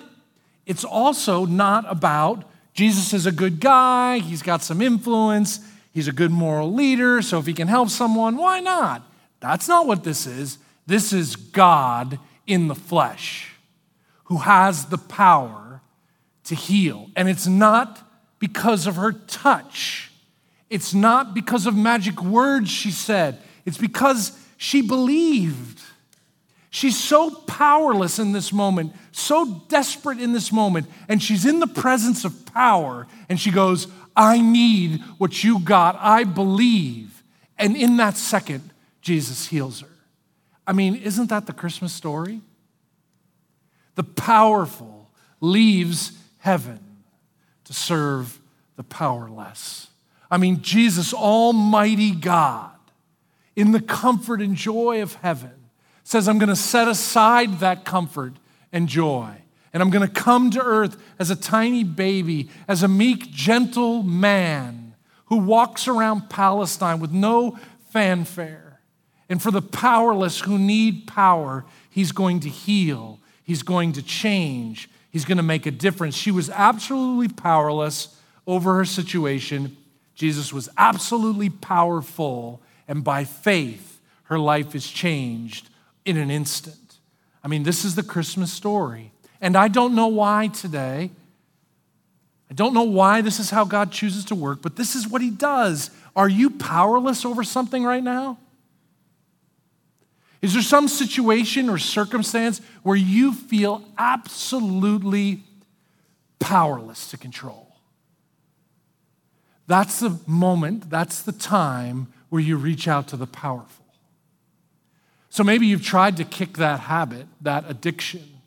It's 0.67 0.85
also 0.85 1.47
not 1.47 1.85
about 1.89 2.45
Jesus 2.75 3.13
is 3.13 3.27
a 3.27 3.33
good 3.33 3.59
guy, 3.59 4.19
he's 4.19 4.43
got 4.43 4.63
some 4.63 4.81
influence, 4.81 5.59
He's 5.99 6.07
a 6.07 6.13
good 6.13 6.31
moral 6.31 6.73
leader, 6.73 7.23
so 7.23 7.41
if 7.41 7.47
he 7.47 7.53
can 7.53 7.67
help 7.67 7.89
someone, 7.89 8.37
why 8.37 8.61
not? 8.61 9.03
That's 9.41 9.67
not 9.67 9.85
what 9.85 10.05
this 10.05 10.29
is. 10.29 10.59
This 10.87 11.13
is 11.13 11.35
God 11.35 12.21
in 12.47 12.69
the 12.69 12.77
flesh 12.77 13.57
who 14.27 14.37
has 14.37 14.87
the 14.87 14.99
power 14.99 15.81
to 16.45 16.55
heal. 16.55 17.11
And 17.17 17.29
it's 17.29 17.49
not 17.49 18.09
because 18.39 18.87
of 18.87 18.95
her 18.95 19.11
touch, 19.11 20.08
it's 20.71 20.93
not 20.95 21.35
because 21.35 21.67
of 21.67 21.77
magic 21.77 22.23
words 22.23 22.71
she 22.71 22.91
said, 22.91 23.41
it's 23.65 23.79
because 23.79 24.39
she 24.57 24.83
believed. 24.83 25.81
She's 26.71 26.99
so 26.99 27.31
powerless 27.31 28.19
in 28.19 28.33
this 28.33 28.53
moment, 28.53 28.93
so 29.11 29.65
desperate 29.69 30.21
in 30.21 30.33
this 30.33 30.53
moment, 30.53 30.87
and 31.09 31.23
she's 31.23 31.47
in 31.47 31.61
the 31.61 31.67
presence 31.67 32.25
of 32.25 32.45
power, 32.47 33.07
and 33.29 33.41
she 33.41 33.51
goes, 33.51 33.89
I 34.15 34.41
need 34.41 35.01
what 35.17 35.43
you 35.43 35.61
got. 35.61 35.97
I 35.99 36.25
believe. 36.25 37.23
And 37.57 37.77
in 37.77 37.97
that 37.97 38.17
second, 38.17 38.71
Jesus 39.01 39.47
heals 39.47 39.81
her. 39.81 39.89
I 40.67 40.73
mean, 40.73 40.97
isn't 40.97 41.31
that 41.31 41.47
the 41.47 41.53
Christmas 41.53 41.93
story? 41.93 42.41
The 43.95 44.05
powerful 44.05 45.11
leaves 45.41 46.13
heaven 46.39 46.81
to 47.65 47.73
serve 47.73 48.39
the 48.77 48.85
powerless. 48.85 49.88
I 50.31 50.37
mean, 50.37 50.63
Jesus, 50.63 51.15
Almighty 51.15 52.13
God, 52.13 52.71
in 53.57 53.73
the 53.73 53.81
comfort 53.81 54.41
and 54.41 54.55
joy 54.55 55.03
of 55.03 55.15
heaven, 55.15 55.53
says, 56.05 56.29
I'm 56.29 56.39
going 56.39 56.49
to 56.49 56.57
set 56.57 56.89
aside 56.89 57.61
that 57.61 57.85
comfort 57.85 58.35
and 58.73 58.89
joy 58.89 59.43
and 59.73 59.83
I'm 59.83 59.91
going 59.91 60.07
to 60.07 60.13
come 60.13 60.51
to 60.53 60.63
earth 60.63 61.01
as 61.19 61.31
a 61.31 61.37
tiny 61.37 61.85
baby, 61.85 62.49
as 62.67 62.83
a 62.83 62.89
meek, 62.89 63.31
gentle 63.31 64.03
man 64.03 64.95
who 65.27 65.37
walks 65.39 65.87
around 65.87 66.31
Palestine 66.31 67.01
with 67.01 67.13
no 67.13 67.59
fanfare. 67.91 68.81
And 69.29 69.43
for 69.43 69.51
the 69.51 69.63
powerless 69.63 70.41
who 70.41 70.59
need 70.59 71.07
power, 71.07 71.67
he's 71.91 72.13
going 72.13 72.41
to 72.41 72.49
heal, 72.49 73.21
he's 73.45 73.63
going 73.63 73.93
to 73.93 74.03
change, 74.03 74.89
he's 75.11 75.27
going 75.27 75.37
to 75.37 75.43
make 75.43 75.67
a 75.67 75.71
difference. 75.71 76.15
She 76.17 76.31
was 76.31 76.49
absolutely 76.49 77.29
powerless 77.29 78.17
over 78.47 78.75
her 78.75 78.87
situation. 78.87 79.77
Jesus 80.19 80.53
was 80.53 80.69
absolutely 80.77 81.49
powerful, 81.49 82.61
and 82.89 83.05
by 83.05 83.23
faith, 83.23 84.01
her 84.25 84.37
life 84.37 84.75
is 84.75 84.91
changed 84.91 85.71
in 86.05 86.17
an 86.17 86.29
instant. 86.29 86.97
I 87.45 87.47
mean, 87.47 87.63
this 87.63 87.85
is 87.85 87.95
the 87.95 88.03
Christmas 88.03 88.53
story. 88.53 89.13
And 89.41 89.57
I 89.57 89.69
don't 89.69 89.95
know 89.95 90.09
why 90.09 90.49
today. 90.49 91.13
I 92.51 92.55
don't 92.55 92.75
know 92.75 92.83
why 92.83 93.21
this 93.21 93.39
is 93.39 93.51
how 93.51 93.65
God 93.65 93.93
chooses 93.93 94.25
to 94.25 94.35
work, 94.35 94.61
but 94.61 94.75
this 94.75 94.97
is 94.97 95.07
what 95.07 95.23
He 95.23 95.31
does. 95.31 95.93
Are 96.17 96.29
you 96.29 96.51
powerless 96.51 97.25
over 97.25 97.45
something 97.45 97.85
right 97.85 98.03
now? 98.03 98.39
Is 100.43 100.53
there 100.53 100.63
some 100.63 100.89
situation 100.89 101.71
or 101.71 101.79
circumstance 101.79 102.61
where 102.83 102.97
you 102.97 103.33
feel 103.33 103.85
absolutely 103.97 105.45
powerless 106.41 107.09
to 107.11 107.17
control? 107.17 107.68
That's 109.69 110.01
the 110.01 110.19
moment, 110.27 110.91
that's 110.91 111.23
the 111.23 111.31
time 111.33 112.09
where 112.31 112.43
you 112.43 112.57
reach 112.57 112.89
out 112.89 113.07
to 113.09 113.17
the 113.17 113.27
powerful. 113.29 113.85
So 115.31 115.45
maybe 115.45 115.67
you've 115.67 115.85
tried 115.85 116.17
to 116.17 116.25
kick 116.25 116.57
that 116.57 116.81
habit, 116.81 117.27
that 117.43 117.65
addiction 117.69 118.39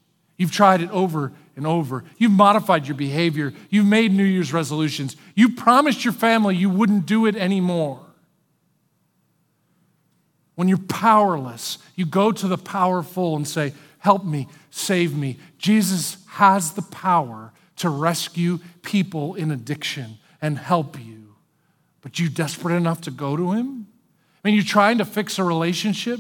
You've 0.42 0.52
tried 0.52 0.82
it 0.82 0.90
over 0.90 1.32
and 1.56 1.68
over. 1.68 2.04
You've 2.18 2.32
modified 2.32 2.88
your 2.88 2.98
behavior. 2.98 3.54
You've 3.70 3.86
made 3.86 4.12
New 4.12 4.24
Year's 4.24 4.52
resolutions. 4.52 5.16
You 5.36 5.50
promised 5.50 6.04
your 6.04 6.16
family 6.16 6.56
you 6.56 6.68
wouldn't 6.68 7.06
do 7.06 7.28
it 7.28 7.36
anymore. 7.36 8.00
When 10.56 10.68
you're 10.68 10.80
powerless, 10.80 11.78
you 11.96 12.08
go 12.08 12.32
to 12.32 12.48
the 12.48 12.58
powerful 12.58 13.36
and 13.36 13.48
say, 13.48 13.74
Help 14.00 14.26
me, 14.26 14.48
save 14.72 15.16
me. 15.16 15.38
Jesus 15.60 16.18
has 16.30 16.72
the 16.72 16.82
power 16.82 17.54
to 17.76 17.90
rescue 17.90 18.58
people 18.82 19.36
in 19.36 19.52
addiction 19.52 20.18
and 20.42 20.58
help 20.58 21.00
you. 21.00 21.36
But 22.02 22.20
you 22.20 22.30
desperate 22.30 22.76
enough 22.76 23.02
to 23.02 23.12
go 23.12 23.38
to 23.38 23.52
him? 23.52 23.88
I 24.44 24.48
mean, 24.48 24.56
you're 24.56 24.64
trying 24.64 24.98
to 24.98 25.06
fix 25.06 25.38
a 25.38 25.44
relationship. 25.44 26.20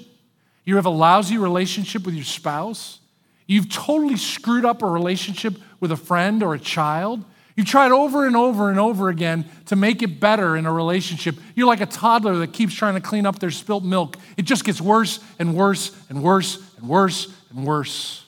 You 0.63 0.75
have 0.75 0.85
a 0.85 0.91
lousy 0.91 1.37
relationship 1.37 2.05
with 2.05 2.13
your 2.13 2.23
spouse. 2.23 2.99
You've 3.47 3.69
totally 3.69 4.15
screwed 4.17 4.63
up 4.63 4.83
a 4.83 4.87
relationship 4.87 5.55
with 5.79 5.91
a 5.91 5.97
friend 5.97 6.43
or 6.43 6.53
a 6.53 6.59
child. 6.59 7.25
You've 7.55 7.67
tried 7.67 7.91
over 7.91 8.25
and 8.25 8.35
over 8.35 8.69
and 8.69 8.79
over 8.79 9.09
again 9.09 9.45
to 9.65 9.75
make 9.75 10.01
it 10.01 10.19
better 10.19 10.55
in 10.55 10.65
a 10.65 10.71
relationship. 10.71 11.35
You're 11.55 11.67
like 11.67 11.81
a 11.81 11.85
toddler 11.85 12.37
that 12.37 12.53
keeps 12.53 12.73
trying 12.73 12.93
to 12.93 13.01
clean 13.01 13.25
up 13.25 13.39
their 13.39 13.51
spilt 13.51 13.83
milk. 13.83 14.17
It 14.37 14.43
just 14.43 14.63
gets 14.63 14.79
worse 14.79 15.19
and 15.37 15.55
worse 15.55 15.95
and 16.09 16.23
worse 16.23 16.59
and 16.77 16.87
worse 16.87 17.27
and 17.49 17.65
worse. 17.65 18.25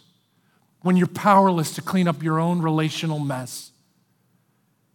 When 0.82 0.98
you're 0.98 1.08
powerless 1.08 1.76
to 1.76 1.82
clean 1.82 2.08
up 2.08 2.22
your 2.22 2.40
own 2.40 2.62
relational 2.62 3.20
mess, 3.20 3.72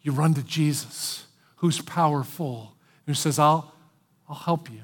you 0.08 0.12
run 0.14 0.32
to 0.32 0.42
Jesus, 0.42 1.26
who's 1.56 1.82
powerful, 1.82 2.74
who 3.04 3.12
says, 3.12 3.38
I'll, 3.38 3.74
I'll 4.26 4.34
help 4.34 4.70
you. 4.70 4.80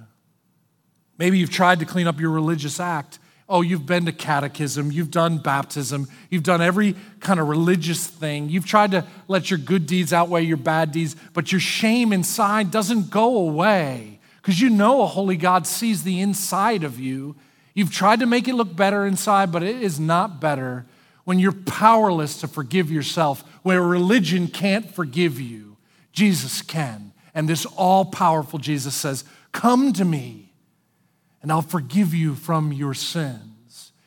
Maybe 1.17 1.39
you've 1.39 1.51
tried 1.51 1.79
to 1.79 1.87
clean 1.87 2.07
up 2.07 2.21
your 2.21 2.29
religious 2.29 2.79
act. 2.79 3.19
Oh, 3.49 3.63
you've 3.63 3.87
been 3.87 4.05
to 4.05 4.13
catechism, 4.13 4.93
you've 4.93 5.11
done 5.11 5.39
baptism, 5.39 6.09
you've 6.29 6.43
done 6.43 6.61
every 6.61 6.95
kind 7.21 7.41
of 7.41 7.49
religious 7.49 8.07
thing. 8.07 8.51
You've 8.51 8.67
tried 8.67 8.91
to 8.91 9.07
let 9.27 9.51
your 9.51 9.59
good 9.59 9.87
deeds 9.87 10.13
outweigh 10.13 10.43
your 10.43 10.59
bad 10.59 10.93
deeds, 10.93 11.17
but 11.33 11.51
your 11.51 11.61
shame 11.61 12.13
inside 12.13 12.71
doesn't 12.71 13.09
go 13.09 13.39
away 13.39 14.21
because 14.43 14.61
you 14.61 14.69
know 14.69 15.01
a 15.01 15.07
holy 15.07 15.39
God 15.39 15.67
sees 15.67 16.03
the 16.03 16.21
inside 16.21 16.85
of 16.85 17.01
you. 17.01 17.35
You've 17.73 17.91
tried 17.91 18.21
to 18.21 18.27
make 18.27 18.47
it 18.47 18.55
look 18.55 18.77
better 18.77 19.07
inside, 19.07 19.51
but 19.51 19.63
it 19.63 19.83
is 19.83 19.99
not 19.99 20.39
better 20.39 20.85
when 21.25 21.39
you're 21.39 21.53
powerless 21.53 22.41
to 22.41 22.49
forgive 22.49 22.91
yourself, 22.91 23.43
where 23.63 23.83
religion 23.83 24.47
can't 24.47 24.95
forgive 24.95 25.41
you. 25.41 25.77
Jesus 26.13 26.63
can. 26.63 27.13
And 27.35 27.49
this 27.49 27.67
all 27.67 28.05
powerful 28.05 28.59
Jesus 28.59 28.95
says, 28.95 29.25
Come 29.53 29.93
to 29.95 30.05
me 30.05 30.53
and 31.43 31.51
I'll 31.53 31.63
forgive 31.63 32.15
you 32.15 32.35
from 32.35 32.73
your 32.73 32.95
sins. 32.95 33.54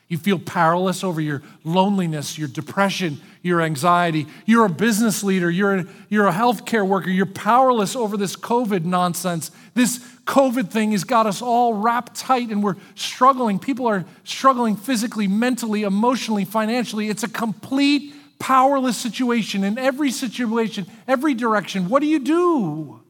You 0.08 0.16
feel 0.16 0.38
powerless 0.38 1.04
over 1.04 1.20
your 1.20 1.42
loneliness, 1.64 2.38
your 2.38 2.48
depression, 2.48 3.20
your 3.42 3.60
anxiety. 3.60 4.26
You're 4.46 4.64
a 4.64 4.70
business 4.70 5.22
leader, 5.22 5.50
you're 5.50 5.76
a, 5.76 5.86
you're 6.08 6.26
a 6.26 6.32
healthcare 6.32 6.86
worker, 6.86 7.10
you're 7.10 7.26
powerless 7.26 7.94
over 7.94 8.16
this 8.16 8.34
COVID 8.34 8.84
nonsense. 8.84 9.50
This 9.74 9.98
COVID 10.24 10.70
thing 10.70 10.92
has 10.92 11.04
got 11.04 11.26
us 11.26 11.42
all 11.42 11.74
wrapped 11.74 12.14
tight 12.14 12.48
and 12.48 12.62
we're 12.62 12.76
struggling. 12.94 13.58
People 13.58 13.86
are 13.86 14.06
struggling 14.24 14.76
physically, 14.76 15.28
mentally, 15.28 15.82
emotionally, 15.82 16.46
financially. 16.46 17.10
It's 17.10 17.22
a 17.22 17.28
complete 17.28 18.14
powerless 18.38 18.96
situation 18.96 19.62
in 19.62 19.76
every 19.76 20.10
situation, 20.10 20.86
every 21.06 21.34
direction. 21.34 21.90
What 21.90 22.00
do 22.00 22.06
you 22.06 22.20
do? 22.20 23.00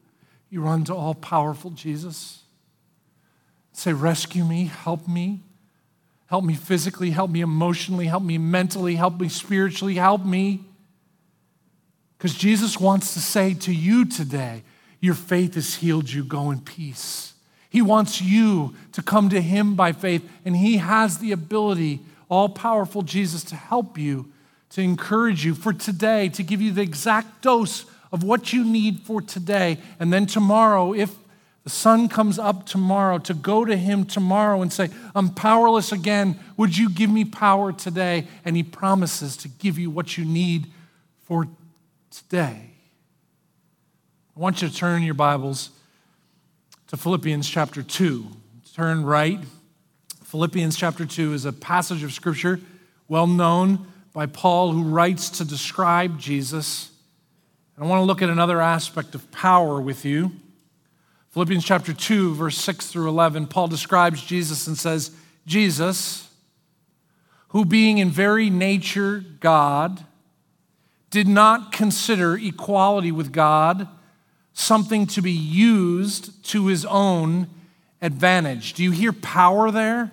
You 0.49 0.61
run 0.61 0.83
to 0.85 0.95
all 0.95 1.15
powerful 1.15 1.71
Jesus. 1.71 2.43
Say, 3.71 3.93
rescue 3.93 4.43
me, 4.43 4.65
help 4.65 5.07
me. 5.07 5.43
Help 6.29 6.43
me 6.43 6.53
physically, 6.53 7.09
help 7.09 7.31
me 7.31 7.41
emotionally, 7.41 8.05
help 8.05 8.21
me 8.21 8.37
mentally, 8.37 8.95
help 8.95 9.19
me 9.19 9.27
spiritually, 9.27 9.95
help 9.95 10.23
me. 10.23 10.63
Because 12.17 12.35
Jesus 12.35 12.79
wants 12.79 13.15
to 13.15 13.19
say 13.19 13.55
to 13.55 13.73
you 13.73 14.05
today, 14.05 14.63
Your 14.99 15.15
faith 15.15 15.55
has 15.55 15.75
healed 15.75 16.11
you, 16.11 16.23
go 16.23 16.51
in 16.51 16.59
peace. 16.59 17.33
He 17.67 17.81
wants 17.81 18.21
you 18.21 18.75
to 18.91 19.01
come 19.01 19.29
to 19.29 19.41
Him 19.41 19.73
by 19.73 19.91
faith, 19.91 20.29
and 20.45 20.55
He 20.55 20.77
has 20.77 21.17
the 21.17 21.31
ability, 21.31 22.01
all 22.29 22.49
powerful 22.49 23.01
Jesus, 23.01 23.43
to 23.45 23.55
help 23.55 23.97
you, 23.97 24.31
to 24.71 24.81
encourage 24.81 25.43
you 25.43 25.55
for 25.55 25.73
today, 25.73 26.29
to 26.29 26.43
give 26.43 26.61
you 26.61 26.71
the 26.71 26.81
exact 26.81 27.41
dose 27.41 27.85
of 28.11 28.23
what 28.23 28.53
you 28.53 28.63
need 28.63 28.99
for 28.99 29.19
today. 29.19 29.79
And 29.99 30.13
then 30.13 30.27
tomorrow, 30.27 30.93
if 30.93 31.15
the 31.69 31.75
sun 31.75 32.09
comes 32.09 32.39
up 32.39 32.65
tomorrow 32.65 33.19
to 33.19 33.33
go 33.35 33.63
to 33.63 33.77
him 33.77 34.03
tomorrow 34.03 34.63
and 34.63 34.73
say, 34.73 34.89
I'm 35.13 35.29
powerless 35.29 35.91
again. 35.91 36.39
Would 36.57 36.75
you 36.75 36.89
give 36.89 37.11
me 37.11 37.25
power 37.25 37.71
today? 37.71 38.27
And 38.43 38.55
he 38.55 38.63
promises 38.63 39.37
to 39.37 39.47
give 39.47 39.77
you 39.77 39.91
what 39.91 40.17
you 40.17 40.25
need 40.25 40.65
for 41.25 41.47
today. 42.09 42.71
I 44.35 44.39
want 44.39 44.63
you 44.63 44.67
to 44.67 44.75
turn 44.75 45.03
your 45.03 45.13
Bibles 45.13 45.69
to 46.87 46.97
Philippians 46.97 47.47
chapter 47.47 47.83
2. 47.83 48.25
Turn 48.73 49.05
right. 49.05 49.39
Philippians 50.23 50.75
chapter 50.75 51.05
2 51.05 51.33
is 51.33 51.45
a 51.45 51.53
passage 51.53 52.01
of 52.01 52.11
scripture 52.13 52.59
well 53.07 53.27
known 53.27 53.85
by 54.11 54.25
Paul, 54.25 54.71
who 54.71 54.85
writes 54.85 55.29
to 55.37 55.45
describe 55.45 56.19
Jesus. 56.19 56.89
I 57.77 57.85
want 57.85 57.99
to 57.99 58.05
look 58.05 58.23
at 58.23 58.29
another 58.29 58.59
aspect 58.59 59.13
of 59.13 59.29
power 59.29 59.79
with 59.79 60.03
you. 60.03 60.31
Philippians 61.39 61.63
chapter 61.63 61.93
2, 61.93 62.35
verse 62.35 62.57
6 62.57 62.87
through 62.87 63.07
11, 63.07 63.47
Paul 63.47 63.69
describes 63.69 64.21
Jesus 64.21 64.67
and 64.67 64.77
says, 64.77 65.11
Jesus, 65.47 66.29
who 67.47 67.63
being 67.63 67.97
in 67.97 68.09
very 68.09 68.49
nature 68.49 69.23
God, 69.39 70.03
did 71.09 71.29
not 71.29 71.71
consider 71.71 72.35
equality 72.35 73.13
with 73.13 73.31
God 73.31 73.87
something 74.51 75.07
to 75.07 75.21
be 75.21 75.31
used 75.31 76.43
to 76.49 76.67
his 76.67 76.83
own 76.83 77.47
advantage. 78.01 78.73
Do 78.73 78.83
you 78.83 78.91
hear 78.91 79.13
power 79.13 79.71
there? 79.71 80.11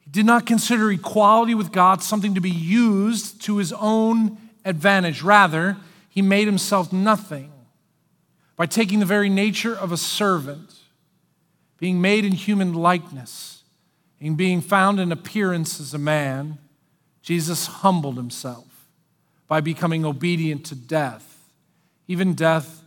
He 0.00 0.10
did 0.10 0.24
not 0.24 0.46
consider 0.46 0.90
equality 0.90 1.54
with 1.54 1.70
God 1.70 2.02
something 2.02 2.32
to 2.32 2.40
be 2.40 2.48
used 2.48 3.42
to 3.42 3.58
his 3.58 3.74
own 3.74 4.38
advantage. 4.64 5.20
Rather, 5.20 5.76
he 6.08 6.22
made 6.22 6.46
himself 6.46 6.94
nothing 6.94 7.51
by 8.62 8.66
taking 8.66 9.00
the 9.00 9.04
very 9.04 9.28
nature 9.28 9.74
of 9.74 9.90
a 9.90 9.96
servant, 9.96 10.72
being 11.78 12.00
made 12.00 12.24
in 12.24 12.30
human 12.30 12.72
likeness, 12.72 13.64
and 14.20 14.36
being 14.36 14.60
found 14.60 15.00
in 15.00 15.10
appearance 15.10 15.80
as 15.80 15.92
a 15.94 15.98
man, 15.98 16.58
Jesus 17.22 17.66
humbled 17.66 18.16
himself 18.16 18.86
by 19.48 19.60
becoming 19.60 20.04
obedient 20.04 20.64
to 20.66 20.76
death, 20.76 21.40
even 22.06 22.34
death 22.34 22.84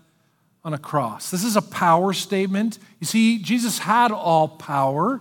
on 0.63 0.73
a 0.73 0.77
cross. 0.77 1.29
This 1.29 1.43
is 1.43 1.57
a 1.57 1.61
power 1.61 2.13
statement. 2.13 2.79
You 3.01 3.05
see, 3.05 3.37
Jesus 3.39 3.79
had 3.79 4.13
all 4.13 4.47
power, 4.47 5.19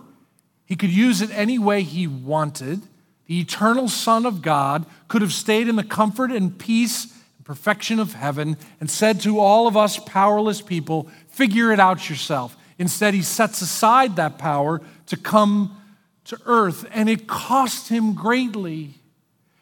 he 0.65 0.77
could 0.77 0.89
use 0.89 1.21
it 1.21 1.31
any 1.31 1.59
way 1.59 1.83
he 1.83 2.07
wanted. 2.07 2.81
The 3.25 3.41
eternal 3.41 3.89
Son 3.89 4.25
of 4.25 4.41
God 4.41 4.85
could 5.09 5.21
have 5.21 5.33
stayed 5.33 5.67
in 5.67 5.75
the 5.75 5.83
comfort 5.83 6.31
and 6.31 6.57
peace 6.57 7.13
perfection 7.45 7.99
of 7.99 8.13
heaven, 8.13 8.57
and 8.81 8.91
said 8.91 9.21
to 9.21 9.39
all 9.39 9.67
of 9.67 9.77
us 9.77 9.97
powerless 9.99 10.61
people, 10.61 11.07
Figure 11.29 11.71
it 11.71 11.79
out 11.79 12.09
yourself. 12.09 12.57
Instead, 12.77 13.13
he 13.13 13.21
sets 13.21 13.61
aside 13.61 14.17
that 14.17 14.37
power 14.37 14.81
to 15.05 15.15
come 15.15 15.79
to 16.25 16.37
earth, 16.45 16.85
and 16.91 17.07
it 17.07 17.27
cost 17.27 17.87
him 17.87 18.13
greatly. 18.13 18.95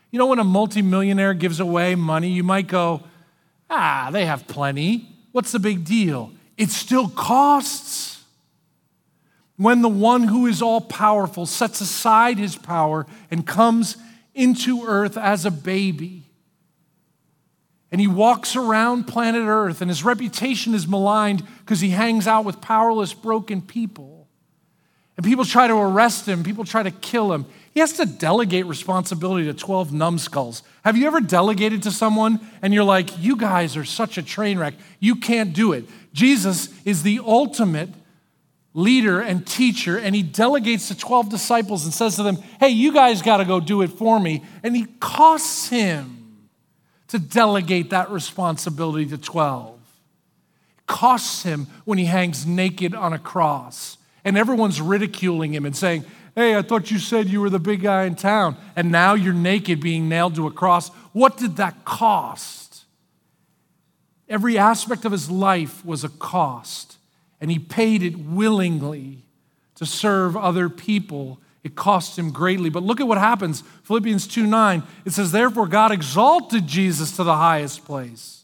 You 0.10 0.20
know, 0.20 0.28
when 0.28 0.40
a 0.40 0.44
multimillionaire 0.44 1.34
gives 1.34 1.60
away 1.60 1.96
money, 1.96 2.30
you 2.30 2.44
might 2.44 2.68
go, 2.68 3.04
Ah, 3.70 4.10
they 4.12 4.26
have 4.26 4.48
plenty. 4.48 5.10
What's 5.32 5.52
the 5.52 5.60
big 5.60 5.84
deal? 5.84 6.32
It 6.58 6.70
still 6.70 7.10
costs. 7.10 8.24
When 9.58 9.82
the 9.82 9.90
one 9.90 10.24
who 10.24 10.46
is 10.46 10.62
all 10.62 10.82
powerful 10.82 11.46
sets 11.46 11.82
aside 11.82 12.38
his 12.38 12.56
power 12.56 13.06
and 13.30 13.46
comes 13.46 13.98
into 14.34 14.86
earth 14.86 15.18
as 15.18 15.46
a 15.46 15.52
baby, 15.52 16.23
and 17.94 18.02
he 18.02 18.08
walks 18.08 18.56
around 18.56 19.04
planet 19.04 19.44
Earth, 19.46 19.80
and 19.80 19.88
his 19.88 20.04
reputation 20.04 20.74
is 20.74 20.88
maligned 20.88 21.44
because 21.60 21.80
he 21.80 21.92
hangs 21.92 22.26
out 22.26 22.44
with 22.44 22.60
powerless, 22.60 23.14
broken 23.14 23.62
people. 23.62 24.28
And 25.16 25.24
people 25.24 25.46
try 25.46 25.68
to 25.68 25.76
arrest 25.76 26.28
him, 26.28 26.44
people 26.44 26.66
try 26.66 26.82
to 26.82 26.90
kill 26.90 27.32
him. 27.32 27.46
He 27.72 27.82
has 27.82 27.94
to 27.94 28.08
delegate 28.08 28.66
responsibility 28.66 29.46
to 29.46 29.54
12 29.54 29.94
numbskulls. 29.94 30.64
Have 30.84 30.98
you 30.98 31.06
ever 31.06 31.22
delegated 31.22 31.84
to 31.84 31.92
someone 31.92 32.40
and 32.64 32.74
you're 32.74 32.84
like, 32.84 33.20
you 33.20 33.36
guys 33.36 33.78
are 33.78 33.86
such 33.86 34.18
a 34.18 34.24
train 34.24 34.58
wreck, 34.58 34.74
you 35.00 35.16
can't 35.16 35.54
do 35.54 35.74
it? 35.74 35.86
Jesus 36.14 36.70
is 36.86 37.04
the 37.04 37.20
ultimate 37.24 37.90
leader 38.74 39.22
and 39.22 39.46
teacher, 39.46 40.00
and 40.00 40.16
he 40.16 40.24
delegates 40.24 40.88
to 40.88 40.98
12 40.98 41.30
disciples 41.30 41.86
and 41.86 41.94
says 41.94 42.16
to 42.16 42.24
them, 42.24 42.38
hey, 42.60 42.70
you 42.70 42.92
guys 42.92 43.22
got 43.22 43.38
to 43.38 43.46
go 43.46 43.60
do 43.60 43.84
it 43.84 43.92
for 43.92 44.20
me. 44.20 44.44
And 44.64 44.76
he 44.76 44.88
costs 45.00 45.70
him 45.70 46.23
to 47.14 47.20
delegate 47.20 47.92
that 47.92 48.10
responsibility 48.10 49.06
to 49.06 49.20
12. 49.20 49.80
It 50.80 50.88
costs 50.88 51.44
him 51.44 51.68
when 51.86 52.00
he 52.00 52.06
hangs 52.06 52.44
naked 52.44 52.96
on 52.96 53.14
a 53.14 53.20
cross 53.20 54.00
and 54.26 54.36
everyone's 54.36 54.82
ridiculing 54.82 55.54
him 55.54 55.64
and 55.64 55.76
saying, 55.76 56.06
Hey, 56.34 56.56
I 56.56 56.64
thought 56.64 56.90
you 56.90 56.98
said 56.98 57.28
you 57.28 57.40
were 57.40 57.52
the 57.52 57.60
big 57.60 57.84
guy 57.84 58.06
in 58.06 58.16
town, 58.16 58.58
and 58.76 58.92
now 58.92 59.14
you're 59.14 59.32
naked 59.32 59.80
being 59.80 60.10
nailed 60.10 60.34
to 60.38 60.48
a 60.48 60.52
cross. 60.52 60.90
What 61.12 61.38
did 61.38 61.58
that 61.58 61.86
cost? 61.86 62.86
Every 64.28 64.58
aspect 64.58 65.06
of 65.06 65.12
his 65.12 65.30
life 65.30 65.86
was 65.86 66.04
a 66.04 66.10
cost, 66.10 66.98
and 67.40 67.52
he 67.52 67.60
paid 67.60 68.02
it 68.02 68.18
willingly 68.18 69.20
to 69.76 69.86
serve 69.86 70.36
other 70.36 70.68
people. 70.68 71.40
It 71.64 71.76
cost 71.76 72.20
him 72.20 72.32
greatly. 72.32 72.70
But 72.70 72.84
look 72.84 73.00
at 73.00 73.08
what 73.08 73.18
happens. 73.18 73.64
Philippians 73.84 74.28
2 74.28 74.46
9, 74.46 74.84
it 75.06 75.12
says, 75.12 75.32
Therefore, 75.32 75.68
God 75.68 75.92
exalted 75.92 76.68
Jesus 76.68 77.16
to 77.16 77.24
the 77.24 77.36
highest 77.36 77.86
place 77.86 78.44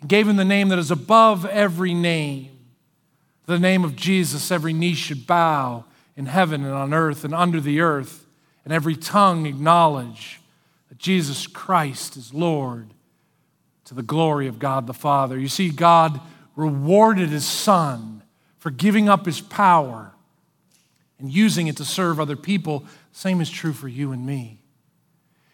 and 0.00 0.08
gave 0.08 0.28
him 0.28 0.36
the 0.36 0.44
name 0.44 0.68
that 0.68 0.78
is 0.78 0.90
above 0.90 1.44
every 1.44 1.92
name. 1.92 2.50
The 3.46 3.58
name 3.58 3.84
of 3.84 3.96
Jesus, 3.96 4.50
every 4.50 4.72
knee 4.72 4.94
should 4.94 5.26
bow 5.26 5.84
in 6.16 6.26
heaven 6.26 6.64
and 6.64 6.72
on 6.72 6.94
earth 6.94 7.24
and 7.24 7.34
under 7.34 7.60
the 7.60 7.80
earth, 7.80 8.26
and 8.64 8.72
every 8.72 8.96
tongue 8.96 9.44
acknowledge 9.44 10.40
that 10.88 10.98
Jesus 10.98 11.46
Christ 11.46 12.16
is 12.16 12.32
Lord 12.32 12.94
to 13.84 13.94
the 13.94 14.02
glory 14.02 14.46
of 14.46 14.58
God 14.58 14.86
the 14.86 14.94
Father. 14.94 15.38
You 15.38 15.48
see, 15.48 15.68
God 15.68 16.20
rewarded 16.56 17.28
his 17.28 17.44
Son 17.44 18.22
for 18.56 18.70
giving 18.70 19.08
up 19.08 19.26
his 19.26 19.40
power 19.42 20.13
and 21.18 21.32
using 21.32 21.66
it 21.66 21.76
to 21.78 21.84
serve 21.84 22.18
other 22.18 22.36
people. 22.36 22.84
Same 23.12 23.40
is 23.40 23.50
true 23.50 23.72
for 23.72 23.88
you 23.88 24.12
and 24.12 24.26
me. 24.26 24.60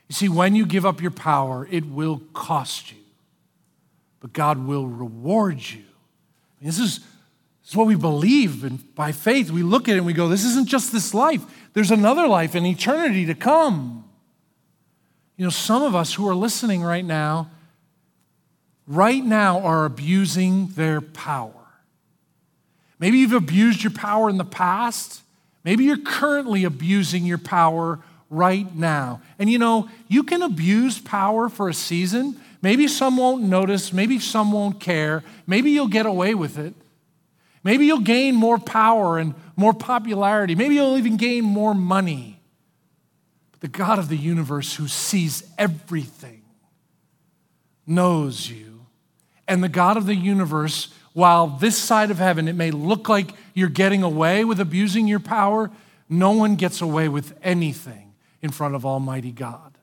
You 0.08 0.14
see, 0.14 0.28
when 0.28 0.54
you 0.54 0.66
give 0.66 0.84
up 0.84 1.00
your 1.00 1.10
power, 1.10 1.68
it 1.70 1.86
will 1.86 2.22
cost 2.32 2.90
you, 2.90 2.98
but 4.20 4.32
God 4.32 4.66
will 4.66 4.86
reward 4.86 5.60
you. 5.60 5.84
This 6.60 6.78
is 6.78 7.00
it's 7.70 7.76
what 7.76 7.86
we 7.86 7.94
believe, 7.94 8.64
and 8.64 8.92
by 8.96 9.12
faith, 9.12 9.52
we 9.52 9.62
look 9.62 9.88
at 9.88 9.94
it 9.94 9.98
and 9.98 10.06
we 10.06 10.12
go, 10.12 10.26
This 10.26 10.44
isn't 10.44 10.66
just 10.68 10.90
this 10.90 11.14
life, 11.14 11.44
there's 11.72 11.92
another 11.92 12.26
life 12.26 12.56
and 12.56 12.66
eternity 12.66 13.26
to 13.26 13.34
come. 13.36 14.10
You 15.36 15.44
know, 15.44 15.50
some 15.50 15.84
of 15.84 15.94
us 15.94 16.14
who 16.14 16.28
are 16.28 16.34
listening 16.34 16.82
right 16.82 17.04
now, 17.04 17.48
right 18.88 19.24
now 19.24 19.60
are 19.60 19.84
abusing 19.84 20.66
their 20.68 21.00
power. 21.00 21.52
Maybe 22.98 23.18
you've 23.18 23.32
abused 23.32 23.84
your 23.84 23.92
power 23.92 24.28
in 24.28 24.36
the 24.36 24.44
past. 24.44 25.22
Maybe 25.64 25.84
you're 25.84 25.98
currently 25.98 26.64
abusing 26.64 27.24
your 27.24 27.38
power 27.38 28.00
right 28.30 28.74
now. 28.74 29.20
And 29.38 29.50
you 29.50 29.58
know, 29.58 29.88
you 30.08 30.22
can 30.22 30.42
abuse 30.42 30.98
power 30.98 31.48
for 31.48 31.68
a 31.68 31.74
season. 31.74 32.40
Maybe 32.62 32.88
some 32.88 33.16
won't 33.16 33.42
notice, 33.42 33.92
maybe 33.92 34.18
some 34.18 34.52
won't 34.52 34.80
care, 34.80 35.24
maybe 35.46 35.70
you'll 35.70 35.88
get 35.88 36.06
away 36.06 36.34
with 36.34 36.58
it. 36.58 36.74
Maybe 37.62 37.86
you'll 37.86 38.00
gain 38.00 38.34
more 38.34 38.58
power 38.58 39.18
and 39.18 39.34
more 39.56 39.74
popularity. 39.74 40.54
Maybe 40.54 40.76
you'll 40.76 40.96
even 40.96 41.16
gain 41.16 41.44
more 41.44 41.74
money. 41.74 42.40
But 43.52 43.60
the 43.60 43.68
God 43.68 43.98
of 43.98 44.08
the 44.08 44.16
universe, 44.16 44.74
who 44.74 44.88
sees 44.88 45.42
everything, 45.58 46.42
knows 47.86 48.48
you. 48.48 48.86
And 49.46 49.62
the 49.62 49.68
God 49.68 49.96
of 49.98 50.06
the 50.06 50.14
universe, 50.14 50.88
while 51.12 51.48
this 51.48 51.76
side 51.76 52.10
of 52.10 52.18
heaven, 52.18 52.48
it 52.48 52.54
may 52.54 52.70
look 52.70 53.08
like 53.08 53.32
you're 53.60 53.68
getting 53.68 54.02
away 54.02 54.44
with 54.44 54.58
abusing 54.58 55.06
your 55.06 55.20
power, 55.20 55.70
no 56.08 56.32
one 56.32 56.56
gets 56.56 56.80
away 56.80 57.08
with 57.08 57.38
anything 57.42 58.14
in 58.42 58.50
front 58.50 58.74
of 58.74 58.84
Almighty 58.84 59.30
God. 59.30 59.78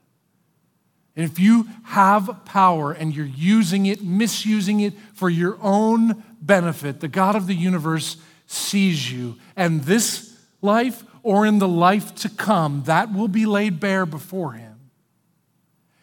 And 1.15 1.25
if 1.25 1.39
you 1.39 1.67
have 1.83 2.41
power 2.45 2.91
and 2.91 3.15
you're 3.15 3.25
using 3.25 3.87
it, 3.87 4.03
misusing 4.03 4.81
it 4.81 4.93
for 5.13 5.29
your 5.29 5.57
own 5.61 6.23
benefit, 6.41 6.99
the 6.99 7.07
God 7.07 7.35
of 7.35 7.47
the 7.47 7.55
universe 7.55 8.17
sees 8.45 9.11
you. 9.11 9.35
And 9.55 9.83
this 9.83 10.37
life 10.61 11.03
or 11.23 11.45
in 11.45 11.59
the 11.59 11.67
life 11.67 12.13
to 12.15 12.29
come, 12.29 12.83
that 12.85 13.13
will 13.13 13.27
be 13.27 13.45
laid 13.45 13.79
bare 13.79 14.05
before 14.05 14.53
him. 14.53 14.75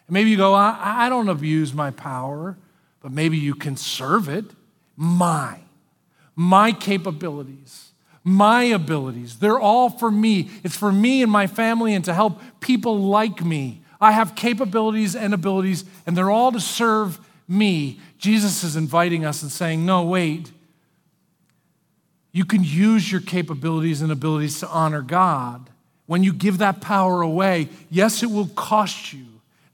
And 0.07 0.15
maybe 0.15 0.31
you 0.31 0.37
go, 0.37 0.53
I, 0.53 1.07
I 1.07 1.09
don't 1.09 1.29
abuse 1.29 1.73
my 1.73 1.91
power, 1.91 2.57
but 3.01 3.13
maybe 3.13 3.39
you 3.39 3.55
can 3.55 3.77
serve 3.77 4.29
it. 4.29 4.45
Mine, 4.97 5.64
my 6.37 6.73
capabilities, 6.73 7.93
my 8.23 8.65
abilities, 8.65 9.39
they're 9.39 9.61
all 9.61 9.91
for 9.91 10.11
me. 10.11 10.51
It's 10.63 10.77
for 10.77 10.91
me 10.91 11.23
and 11.23 11.31
my 11.31 11.47
family 11.47 11.95
and 11.95 12.05
to 12.07 12.15
help 12.15 12.41
people 12.61 12.99
like 12.99 13.45
me 13.45 13.83
I 14.05 14.13
have 14.13 14.35
capabilities 14.35 15.17
and 15.17 15.33
abilities, 15.33 15.85
and 16.07 16.15
they're 16.15 16.31
all 16.31 16.53
to 16.53 16.61
serve 16.61 17.19
me. 17.49 18.01
Jesus 18.19 18.63
is 18.63 18.77
inviting 18.77 19.25
us 19.25 19.43
and 19.43 19.51
saying, 19.51 19.87
No, 19.87 20.05
wait. 20.05 20.53
You 22.31 22.45
can 22.45 22.63
use 22.65 23.11
your 23.11 23.23
capabilities 23.23 24.03
and 24.03 24.13
abilities 24.13 24.61
to 24.61 24.69
honor 24.69 25.01
God. 25.01 25.71
When 26.05 26.23
you 26.23 26.35
give 26.35 26.59
that 26.59 26.83
power 26.83 27.23
away, 27.23 27.71
yes, 27.89 28.23
it 28.23 28.31
will 28.31 28.49
cost 28.49 29.15
you. 29.15 29.25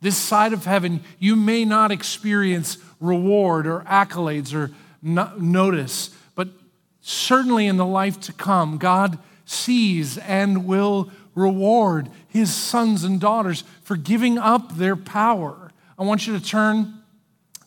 This 0.01 0.17
side 0.17 0.53
of 0.53 0.65
heaven, 0.65 1.03
you 1.19 1.35
may 1.35 1.65
not 1.65 1.91
experience 1.91 2.79
reward 3.01 3.67
or 3.67 3.81
accolades 3.81 4.55
or 4.55 4.71
notice, 5.03 6.11
certainly 7.11 7.67
in 7.67 7.77
the 7.77 7.87
life 7.87 8.21
to 8.21 8.33
come, 8.33 8.79
God 8.79 9.19
sees 9.45 10.19
and 10.19 10.67
will 10.67 11.11
reward 11.35 12.09
his 12.29 12.55
sons 12.55 13.05
and 13.05 13.21
daughters 13.21 13.65
for 13.83 13.97
giving 13.97 14.39
up 14.39 14.77
their 14.77 14.97
power. 14.97 15.71
I 15.99 16.05
want 16.05 16.27
you 16.27 16.39
to 16.39 16.45
turn 16.45 16.95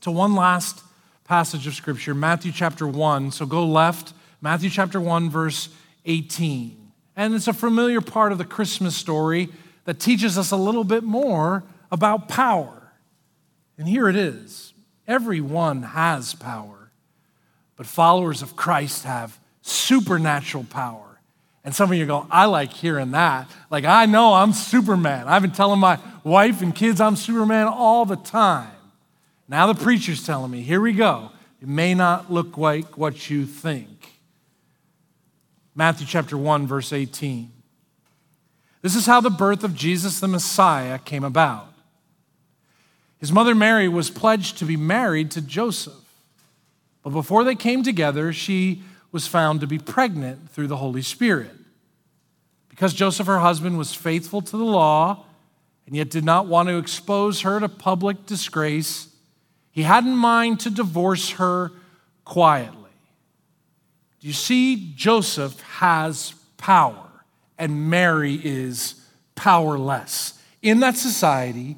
to 0.01 0.12
one 0.12 0.36
last 0.36 0.82
passage 1.23 1.67
of 1.67 1.73
Scripture, 1.73 2.13
Matthew 2.13 2.51
chapter 2.51 2.88
1. 2.88 3.32
So 3.32 3.45
go 3.45 3.65
left, 3.65 4.13
Matthew 4.41 4.69
chapter 4.69 4.99
1, 4.99 5.29
verse 5.29 5.69
18. 6.06 6.91
And 7.15 7.34
it's 7.34 7.47
a 7.47 7.53
familiar 7.53 8.01
part 8.01 8.32
of 8.32 8.38
the 8.38 8.45
Christmas 8.45 8.95
story 8.95 9.49
that 9.86 9.99
teaches 9.99 10.38
us 10.38 10.51
a 10.51 10.58
little 10.58 10.84
bit 10.84 11.03
more 11.03 11.63
about 11.91 12.27
power. 12.27 12.91
And 13.77 13.88
here 13.88 14.10
it 14.10 14.15
is 14.15 14.73
everyone 15.08 15.84
has 15.84 16.34
power, 16.34 16.82
but 17.75 17.86
followers 17.86 18.41
of 18.41 18.55
Christ 18.55 19.03
have 19.03 19.39
supernatural 19.62 20.65
power. 20.65 21.19
And 21.63 21.73
some 21.73 21.91
of 21.91 21.97
you 21.97 22.05
go, 22.05 22.27
I 22.29 22.45
like 22.45 22.73
hearing 22.73 23.12
that. 23.12 23.49
Like, 23.69 23.86
I 23.86 24.05
know 24.05 24.33
I'm 24.33 24.51
Superman. 24.51 25.27
I've 25.27 25.41
been 25.41 25.51
telling 25.51 25.79
my 25.79 25.97
wife 26.23 26.62
and 26.62 26.75
kids 26.75 26.99
I'm 26.99 27.15
Superman 27.15 27.67
all 27.67 28.05
the 28.05 28.17
time. 28.17 28.69
Now 29.47 29.71
the 29.71 29.81
preacher's 29.81 30.25
telling 30.25 30.51
me, 30.51 30.62
here 30.62 30.81
we 30.81 30.93
go. 30.93 31.31
It 31.62 31.67
may 31.67 31.93
not 31.93 32.31
look 32.31 32.57
like 32.57 32.97
what 32.97 33.29
you 33.29 33.45
think. 33.45 34.09
Matthew 35.75 36.05
chapter 36.05 36.38
1, 36.38 36.67
verse 36.67 36.91
18. 36.91 37.51
This 38.81 38.95
is 38.95 39.05
how 39.05 39.21
the 39.21 39.29
birth 39.29 39.63
of 39.63 39.73
Jesus 39.73 40.19
the 40.19 40.27
Messiah 40.27 40.99
came 40.99 41.23
about. 41.23 41.73
His 43.19 43.31
mother 43.31 43.55
Mary 43.55 43.88
was 43.88 44.09
pledged 44.09 44.57
to 44.57 44.65
be 44.65 44.75
married 44.75 45.31
to 45.31 45.41
Joseph. 45.41 46.02
But 47.03 47.11
before 47.11 47.43
they 47.43 47.55
came 47.55 47.83
together, 47.83 48.33
she 48.33 48.81
was 49.11 49.27
found 49.27 49.61
to 49.61 49.67
be 49.67 49.77
pregnant 49.77 50.49
through 50.49 50.67
the 50.67 50.77
Holy 50.77 51.01
Spirit. 51.01 51.51
Because 52.69 52.93
Joseph, 52.93 53.27
her 53.27 53.39
husband, 53.39 53.77
was 53.77 53.93
faithful 53.93 54.41
to 54.41 54.57
the 54.57 54.63
law 54.63 55.25
and 55.85 55.95
yet 55.95 56.09
did 56.09 56.23
not 56.23 56.47
want 56.47 56.69
to 56.69 56.77
expose 56.77 57.41
her 57.41 57.59
to 57.59 57.69
public 57.69 58.25
disgrace, 58.25 59.09
he 59.71 59.83
had 59.83 60.05
in 60.05 60.15
mind 60.15 60.59
to 60.61 60.69
divorce 60.69 61.31
her 61.31 61.71
quietly. 62.25 62.79
Do 64.19 64.27
you 64.27 64.33
see? 64.33 64.93
Joseph 64.95 65.59
has 65.61 66.33
power, 66.57 67.09
and 67.57 67.89
Mary 67.89 68.39
is 68.43 68.95
powerless. 69.35 70.39
In 70.61 70.79
that 70.79 70.95
society, 70.95 71.75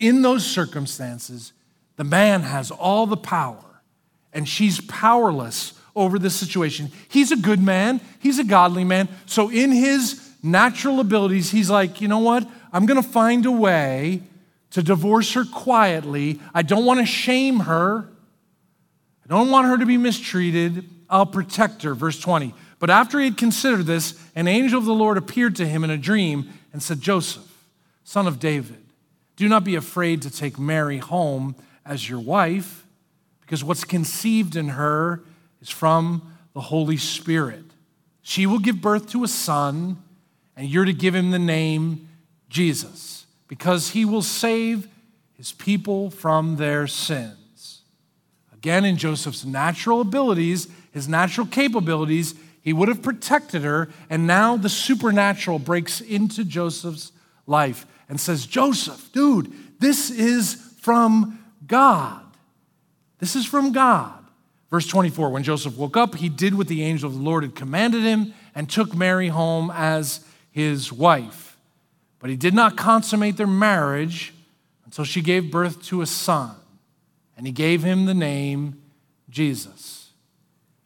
in 0.00 0.22
those 0.22 0.46
circumstances, 0.46 1.52
the 1.96 2.04
man 2.04 2.42
has 2.42 2.70
all 2.70 3.06
the 3.06 3.16
power, 3.16 3.71
and 4.32 4.48
she's 4.48 4.80
powerless 4.82 5.74
over 5.94 6.18
this 6.18 6.34
situation. 6.34 6.90
He's 7.08 7.32
a 7.32 7.36
good 7.36 7.60
man, 7.62 8.00
he's 8.18 8.38
a 8.38 8.44
godly 8.44 8.84
man. 8.84 9.08
So, 9.26 9.50
in 9.50 9.72
his 9.72 10.30
natural 10.42 11.00
abilities, 11.00 11.50
he's 11.50 11.70
like, 11.70 12.00
you 12.00 12.08
know 12.08 12.18
what? 12.18 12.48
I'm 12.72 12.86
going 12.86 13.00
to 13.00 13.08
find 13.08 13.44
a 13.46 13.52
way 13.52 14.22
to 14.70 14.82
divorce 14.82 15.34
her 15.34 15.44
quietly. 15.44 16.40
I 16.54 16.62
don't 16.62 16.84
want 16.84 17.00
to 17.00 17.06
shame 17.06 17.60
her. 17.60 18.08
I 19.24 19.28
don't 19.28 19.50
want 19.50 19.66
her 19.68 19.76
to 19.78 19.86
be 19.86 19.98
mistreated. 19.98 20.88
I'll 21.08 21.26
protect 21.26 21.82
her. 21.82 21.94
Verse 21.94 22.18
20. 22.18 22.54
But 22.78 22.90
after 22.90 23.18
he 23.18 23.26
had 23.26 23.36
considered 23.36 23.86
this, 23.86 24.18
an 24.34 24.48
angel 24.48 24.78
of 24.78 24.86
the 24.86 24.94
Lord 24.94 25.16
appeared 25.16 25.54
to 25.56 25.66
him 25.66 25.84
in 25.84 25.90
a 25.90 25.98
dream 25.98 26.50
and 26.72 26.82
said, 26.82 27.00
Joseph, 27.00 27.46
son 28.02 28.26
of 28.26 28.40
David, 28.40 28.82
do 29.36 29.48
not 29.48 29.62
be 29.62 29.76
afraid 29.76 30.22
to 30.22 30.30
take 30.30 30.58
Mary 30.58 30.98
home 30.98 31.54
as 31.84 32.08
your 32.08 32.18
wife, 32.18 32.81
because 33.42 33.62
what's 33.62 33.84
conceived 33.84 34.56
in 34.56 34.70
her 34.70 35.22
is 35.60 35.68
from 35.68 36.22
the 36.54 36.60
Holy 36.60 36.96
Spirit. 36.96 37.64
She 38.22 38.46
will 38.46 38.58
give 38.58 38.80
birth 38.80 39.10
to 39.10 39.24
a 39.24 39.28
son, 39.28 40.02
and 40.56 40.68
you're 40.68 40.84
to 40.84 40.92
give 40.92 41.14
him 41.14 41.30
the 41.30 41.38
name 41.38 42.08
Jesus, 42.48 43.26
because 43.48 43.90
he 43.90 44.04
will 44.04 44.22
save 44.22 44.88
his 45.34 45.52
people 45.52 46.10
from 46.10 46.56
their 46.56 46.86
sins. 46.86 47.82
Again, 48.52 48.84
in 48.84 48.96
Joseph's 48.96 49.44
natural 49.44 50.00
abilities, 50.00 50.68
his 50.92 51.08
natural 51.08 51.46
capabilities, 51.46 52.34
he 52.60 52.72
would 52.72 52.88
have 52.88 53.02
protected 53.02 53.62
her, 53.62 53.88
and 54.08 54.26
now 54.26 54.56
the 54.56 54.68
supernatural 54.68 55.58
breaks 55.58 56.00
into 56.00 56.44
Joseph's 56.44 57.10
life 57.46 57.86
and 58.08 58.20
says, 58.20 58.46
Joseph, 58.46 59.10
dude, 59.12 59.52
this 59.80 60.10
is 60.10 60.54
from 60.80 61.40
God. 61.66 62.21
This 63.22 63.36
is 63.36 63.46
from 63.46 63.70
God. 63.70 64.18
Verse 64.68 64.88
24 64.88 65.30
When 65.30 65.44
Joseph 65.44 65.76
woke 65.76 65.96
up, 65.96 66.16
he 66.16 66.28
did 66.28 66.58
what 66.58 66.66
the 66.66 66.82
angel 66.82 67.08
of 67.08 67.14
the 67.14 67.22
Lord 67.22 67.44
had 67.44 67.54
commanded 67.54 68.02
him 68.02 68.34
and 68.52 68.68
took 68.68 68.96
Mary 68.96 69.28
home 69.28 69.70
as 69.72 70.26
his 70.50 70.92
wife. 70.92 71.56
But 72.18 72.30
he 72.30 72.36
did 72.36 72.52
not 72.52 72.76
consummate 72.76 73.36
their 73.36 73.46
marriage 73.46 74.34
until 74.84 75.04
she 75.04 75.20
gave 75.20 75.52
birth 75.52 75.84
to 75.84 76.02
a 76.02 76.06
son, 76.06 76.56
and 77.36 77.46
he 77.46 77.52
gave 77.52 77.84
him 77.84 78.06
the 78.06 78.14
name 78.14 78.82
Jesus. 79.30 80.10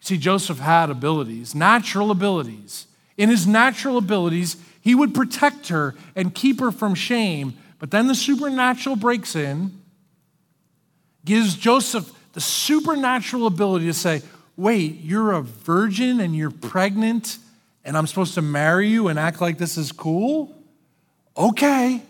See, 0.00 0.18
Joseph 0.18 0.58
had 0.58 0.90
abilities, 0.90 1.54
natural 1.54 2.10
abilities. 2.10 2.86
In 3.16 3.30
his 3.30 3.46
natural 3.46 3.96
abilities, 3.96 4.58
he 4.82 4.94
would 4.94 5.14
protect 5.14 5.68
her 5.68 5.94
and 6.14 6.34
keep 6.34 6.60
her 6.60 6.70
from 6.70 6.94
shame. 6.94 7.56
But 7.78 7.92
then 7.92 8.08
the 8.08 8.14
supernatural 8.14 8.96
breaks 8.96 9.34
in, 9.34 9.80
gives 11.24 11.56
Joseph 11.56 12.12
the 12.36 12.40
supernatural 12.42 13.46
ability 13.46 13.86
to 13.86 13.94
say, 13.94 14.20
Wait, 14.58 15.00
you're 15.00 15.32
a 15.32 15.40
virgin 15.40 16.20
and 16.20 16.36
you're 16.36 16.50
pregnant, 16.50 17.38
and 17.82 17.96
I'm 17.96 18.06
supposed 18.06 18.34
to 18.34 18.42
marry 18.42 18.88
you 18.88 19.08
and 19.08 19.18
act 19.18 19.40
like 19.40 19.56
this 19.56 19.78
is 19.78 19.90
cool? 19.90 20.54
Okay, 21.34 22.02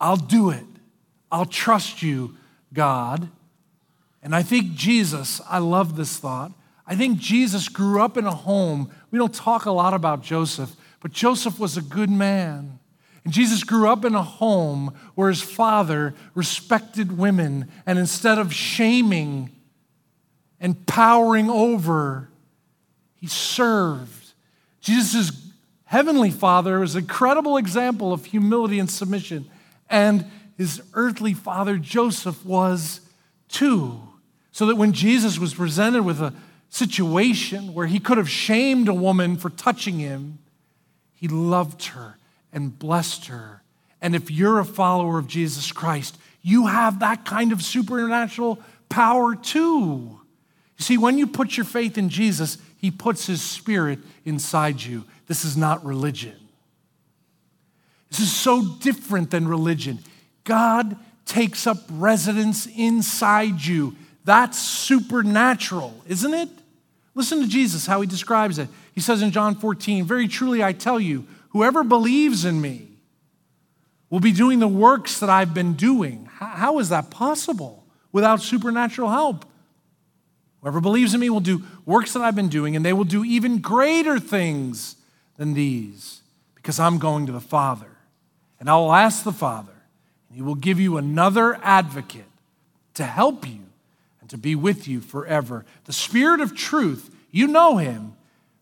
I'll 0.00 0.16
do 0.16 0.50
it. 0.50 0.64
I'll 1.32 1.46
trust 1.46 2.00
you, 2.00 2.36
God. 2.72 3.28
And 4.22 4.36
I 4.36 4.44
think 4.44 4.74
Jesus, 4.74 5.40
I 5.48 5.58
love 5.58 5.96
this 5.96 6.16
thought. 6.16 6.52
I 6.86 6.94
think 6.94 7.18
Jesus 7.18 7.68
grew 7.68 8.00
up 8.00 8.16
in 8.16 8.26
a 8.26 8.34
home. 8.34 8.88
We 9.10 9.18
don't 9.18 9.34
talk 9.34 9.64
a 9.64 9.72
lot 9.72 9.94
about 9.94 10.22
Joseph, 10.22 10.76
but 11.00 11.10
Joseph 11.10 11.58
was 11.58 11.76
a 11.76 11.82
good 11.82 12.10
man. 12.10 12.78
And 13.24 13.32
Jesus 13.32 13.64
grew 13.64 13.88
up 13.88 14.04
in 14.04 14.14
a 14.14 14.22
home 14.22 14.94
where 15.14 15.30
his 15.30 15.40
father 15.40 16.14
respected 16.34 17.16
women, 17.16 17.70
and 17.86 17.98
instead 17.98 18.38
of 18.38 18.52
shaming 18.52 19.50
and 20.60 20.86
powering 20.86 21.48
over, 21.48 22.28
he 23.14 23.26
served. 23.26 24.32
Jesus' 24.80 25.50
heavenly 25.84 26.30
father 26.30 26.80
was 26.80 26.94
an 26.94 27.02
incredible 27.02 27.56
example 27.56 28.12
of 28.12 28.26
humility 28.26 28.78
and 28.78 28.90
submission, 28.90 29.48
and 29.88 30.26
his 30.58 30.82
earthly 30.92 31.32
father, 31.32 31.78
Joseph, 31.78 32.44
was 32.44 33.00
too. 33.48 34.00
So 34.52 34.66
that 34.66 34.76
when 34.76 34.92
Jesus 34.92 35.38
was 35.38 35.54
presented 35.54 36.02
with 36.04 36.20
a 36.20 36.32
situation 36.68 37.74
where 37.74 37.86
he 37.86 37.98
could 37.98 38.18
have 38.18 38.28
shamed 38.28 38.88
a 38.88 38.94
woman 38.94 39.36
for 39.36 39.50
touching 39.50 39.98
him, 39.98 40.38
he 41.14 41.26
loved 41.26 41.86
her 41.86 42.18
and 42.54 42.78
blessed 42.78 43.26
her. 43.26 43.62
And 44.00 44.14
if 44.14 44.30
you're 44.30 44.60
a 44.60 44.64
follower 44.64 45.18
of 45.18 45.26
Jesus 45.26 45.72
Christ, 45.72 46.16
you 46.40 46.66
have 46.66 47.00
that 47.00 47.24
kind 47.24 47.52
of 47.52 47.62
supernatural 47.62 48.60
power 48.88 49.34
too. 49.34 50.20
You 50.78 50.82
see, 50.82 50.98
when 50.98 51.18
you 51.18 51.26
put 51.26 51.56
your 51.56 51.64
faith 51.64 51.98
in 51.98 52.08
Jesus, 52.08 52.58
he 52.78 52.90
puts 52.90 53.26
his 53.26 53.42
spirit 53.42 53.98
inside 54.24 54.82
you. 54.82 55.04
This 55.26 55.44
is 55.44 55.56
not 55.56 55.84
religion. 55.84 56.36
This 58.10 58.20
is 58.20 58.32
so 58.32 58.64
different 58.80 59.30
than 59.30 59.48
religion. 59.48 59.98
God 60.44 60.96
takes 61.26 61.66
up 61.66 61.78
residence 61.90 62.66
inside 62.66 63.64
you. 63.64 63.96
That's 64.24 64.58
supernatural, 64.58 66.02
isn't 66.06 66.34
it? 66.34 66.48
Listen 67.14 67.40
to 67.40 67.48
Jesus, 67.48 67.86
how 67.86 68.00
he 68.00 68.06
describes 68.06 68.58
it. 68.58 68.68
He 68.94 69.00
says 69.00 69.22
in 69.22 69.30
John 69.30 69.54
14, 69.54 70.04
Very 70.04 70.28
truly 70.28 70.62
I 70.62 70.72
tell 70.72 71.00
you, 71.00 71.26
Whoever 71.54 71.84
believes 71.84 72.44
in 72.44 72.60
me 72.60 72.88
will 74.10 74.18
be 74.18 74.32
doing 74.32 74.58
the 74.58 74.66
works 74.66 75.20
that 75.20 75.30
I've 75.30 75.54
been 75.54 75.74
doing. 75.74 76.28
How 76.38 76.80
is 76.80 76.88
that 76.88 77.10
possible 77.10 77.84
without 78.10 78.42
supernatural 78.42 79.08
help? 79.08 79.44
Whoever 80.60 80.80
believes 80.80 81.14
in 81.14 81.20
me 81.20 81.30
will 81.30 81.38
do 81.38 81.62
works 81.86 82.12
that 82.14 82.22
I've 82.22 82.34
been 82.34 82.48
doing, 82.48 82.74
and 82.74 82.84
they 82.84 82.92
will 82.92 83.04
do 83.04 83.24
even 83.24 83.58
greater 83.58 84.18
things 84.18 84.96
than 85.36 85.54
these 85.54 86.22
because 86.56 86.80
I'm 86.80 86.98
going 86.98 87.26
to 87.26 87.32
the 87.32 87.40
Father. 87.40 87.98
And 88.58 88.68
I 88.68 88.74
will 88.74 88.92
ask 88.92 89.22
the 89.22 89.30
Father, 89.30 89.76
and 90.28 90.34
he 90.34 90.42
will 90.42 90.56
give 90.56 90.80
you 90.80 90.96
another 90.96 91.60
advocate 91.62 92.24
to 92.94 93.04
help 93.04 93.46
you 93.46 93.60
and 94.20 94.28
to 94.30 94.36
be 94.36 94.56
with 94.56 94.88
you 94.88 95.00
forever. 95.00 95.64
The 95.84 95.92
Spirit 95.92 96.40
of 96.40 96.56
truth, 96.56 97.14
you 97.30 97.46
know 97.46 97.76
him, 97.76 98.14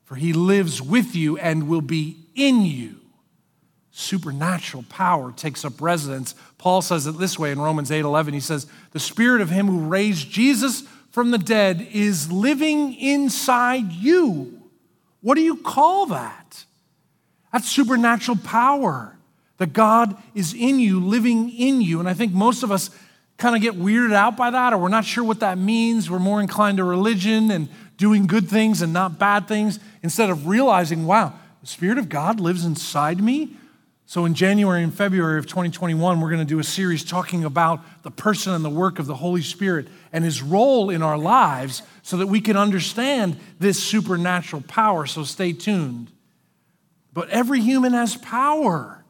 for 0.04 0.16
he 0.16 0.34
lives 0.34 0.82
with 0.82 1.16
you 1.16 1.38
and 1.38 1.68
will 1.68 1.80
be 1.80 2.21
in 2.34 2.62
you. 2.62 2.96
Supernatural 3.90 4.84
power 4.88 5.32
takes 5.32 5.64
up 5.64 5.80
residence. 5.80 6.34
Paul 6.56 6.80
says 6.80 7.06
it 7.06 7.18
this 7.18 7.38
way 7.38 7.52
in 7.52 7.60
Romans 7.60 7.90
8 7.90 8.00
11. 8.00 8.32
He 8.32 8.40
says, 8.40 8.66
The 8.92 9.00
spirit 9.00 9.42
of 9.42 9.50
him 9.50 9.66
who 9.66 9.80
raised 9.80 10.30
Jesus 10.30 10.84
from 11.10 11.30
the 11.30 11.38
dead 11.38 11.86
is 11.92 12.32
living 12.32 12.94
inside 12.94 13.92
you. 13.92 14.62
What 15.20 15.34
do 15.34 15.42
you 15.42 15.56
call 15.58 16.06
that? 16.06 16.64
That's 17.52 17.68
supernatural 17.68 18.38
power. 18.38 19.16
That 19.58 19.74
God 19.74 20.16
is 20.34 20.54
in 20.54 20.80
you, 20.80 20.98
living 20.98 21.50
in 21.50 21.82
you. 21.82 22.00
And 22.00 22.08
I 22.08 22.14
think 22.14 22.32
most 22.32 22.62
of 22.62 22.72
us 22.72 22.90
kind 23.36 23.54
of 23.54 23.62
get 23.62 23.74
weirded 23.74 24.14
out 24.14 24.36
by 24.36 24.50
that, 24.50 24.72
or 24.72 24.78
we're 24.78 24.88
not 24.88 25.04
sure 25.04 25.22
what 25.22 25.40
that 25.40 25.58
means. 25.58 26.10
We're 26.10 26.18
more 26.18 26.40
inclined 26.40 26.78
to 26.78 26.84
religion 26.84 27.50
and 27.50 27.68
doing 27.96 28.26
good 28.26 28.48
things 28.48 28.82
and 28.82 28.92
not 28.92 29.18
bad 29.18 29.46
things 29.46 29.78
instead 30.02 30.30
of 30.30 30.46
realizing, 30.46 31.06
wow, 31.06 31.34
the 31.62 31.68
Spirit 31.68 31.96
of 31.96 32.08
God 32.08 32.40
lives 32.40 32.64
inside 32.64 33.22
me. 33.22 33.56
So, 34.04 34.26
in 34.26 34.34
January 34.34 34.82
and 34.82 34.92
February 34.92 35.38
of 35.38 35.46
2021, 35.46 36.20
we're 36.20 36.28
going 36.28 36.40
to 36.40 36.44
do 36.44 36.58
a 36.58 36.64
series 36.64 37.04
talking 37.04 37.44
about 37.44 37.80
the 38.02 38.10
person 38.10 38.52
and 38.52 38.64
the 38.64 38.68
work 38.68 38.98
of 38.98 39.06
the 39.06 39.14
Holy 39.14 39.40
Spirit 39.40 39.86
and 40.12 40.24
his 40.24 40.42
role 40.42 40.90
in 40.90 41.02
our 41.02 41.16
lives 41.16 41.82
so 42.02 42.16
that 42.18 42.26
we 42.26 42.40
can 42.40 42.56
understand 42.56 43.38
this 43.58 43.82
supernatural 43.82 44.62
power. 44.68 45.06
So, 45.06 45.22
stay 45.22 45.52
tuned. 45.52 46.10
But 47.14 47.30
every 47.30 47.60
human 47.60 47.92
has 47.92 48.16
power. 48.16 49.04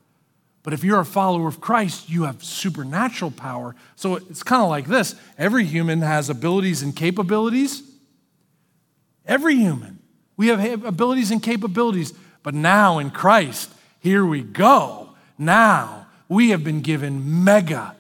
But 0.62 0.72
if 0.72 0.84
you're 0.84 1.00
a 1.00 1.04
follower 1.04 1.48
of 1.48 1.60
Christ, 1.60 2.08
you 2.08 2.24
have 2.24 2.44
supernatural 2.44 3.30
power. 3.30 3.74
So, 3.96 4.16
it's 4.16 4.42
kind 4.42 4.62
of 4.62 4.68
like 4.68 4.86
this 4.86 5.16
every 5.38 5.64
human 5.64 6.02
has 6.02 6.28
abilities 6.28 6.82
and 6.82 6.94
capabilities. 6.94 7.82
Every 9.24 9.56
human. 9.56 10.00
We 10.36 10.48
have 10.48 10.84
abilities 10.84 11.30
and 11.30 11.42
capabilities. 11.42 12.12
But 12.42 12.54
now 12.54 12.98
in 12.98 13.10
Christ, 13.10 13.72
here 14.00 14.26
we 14.26 14.42
go. 14.42 15.10
Now 15.38 16.06
we 16.28 16.50
have 16.50 16.64
been 16.64 16.80
given 16.80 17.44
mega 17.44 17.96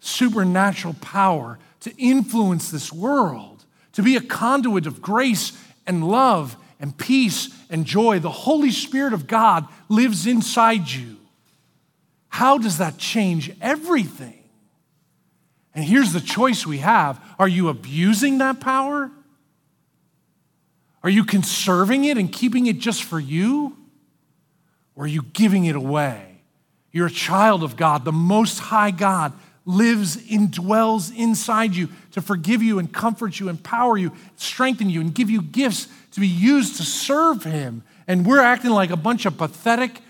supernatural 0.00 0.94
power 0.94 1.58
to 1.80 1.94
influence 1.96 2.70
this 2.70 2.92
world, 2.92 3.64
to 3.92 4.02
be 4.02 4.16
a 4.16 4.20
conduit 4.20 4.86
of 4.86 5.02
grace 5.02 5.52
and 5.86 6.08
love 6.08 6.56
and 6.80 6.96
peace 6.96 7.48
and 7.70 7.84
joy. 7.84 8.18
The 8.18 8.30
Holy 8.30 8.70
Spirit 8.70 9.12
of 9.12 9.26
God 9.26 9.66
lives 9.88 10.26
inside 10.26 10.88
you. 10.88 11.18
How 12.28 12.58
does 12.58 12.78
that 12.78 12.98
change 12.98 13.54
everything? 13.60 14.42
And 15.74 15.84
here's 15.84 16.12
the 16.12 16.20
choice 16.20 16.66
we 16.66 16.78
have 16.78 17.22
Are 17.38 17.48
you 17.48 17.68
abusing 17.68 18.38
that 18.38 18.60
power? 18.60 19.10
Are 21.02 21.10
you 21.10 21.24
conserving 21.24 22.04
it 22.04 22.16
and 22.16 22.32
keeping 22.32 22.66
it 22.66 22.78
just 22.78 23.02
for 23.02 23.18
you? 23.18 23.76
Or 24.94 25.04
are 25.04 25.08
you 25.08 25.22
giving 25.32 25.64
it 25.64 25.76
away? 25.76 26.40
You're 26.90 27.06
a 27.06 27.10
child 27.10 27.62
of 27.62 27.76
God. 27.76 28.04
The 28.04 28.12
Most 28.12 28.58
High 28.58 28.90
God 28.90 29.32
lives, 29.64 30.18
and 30.30 30.50
dwells 30.50 31.10
inside 31.10 31.74
you 31.74 31.88
to 32.12 32.20
forgive 32.20 32.62
you 32.62 32.78
and 32.78 32.92
comfort 32.92 33.38
you, 33.38 33.48
empower 33.48 33.96
you, 33.96 34.12
strengthen 34.36 34.90
you, 34.90 35.00
and 35.00 35.14
give 35.14 35.30
you 35.30 35.40
gifts 35.40 35.86
to 36.12 36.20
be 36.20 36.26
used 36.26 36.76
to 36.76 36.82
serve 36.82 37.44
Him. 37.44 37.82
And 38.06 38.26
we're 38.26 38.40
acting 38.40 38.70
like 38.70 38.90
a 38.90 38.96
bunch 38.96 39.24
of 39.24 39.38
pathetic 39.38 40.00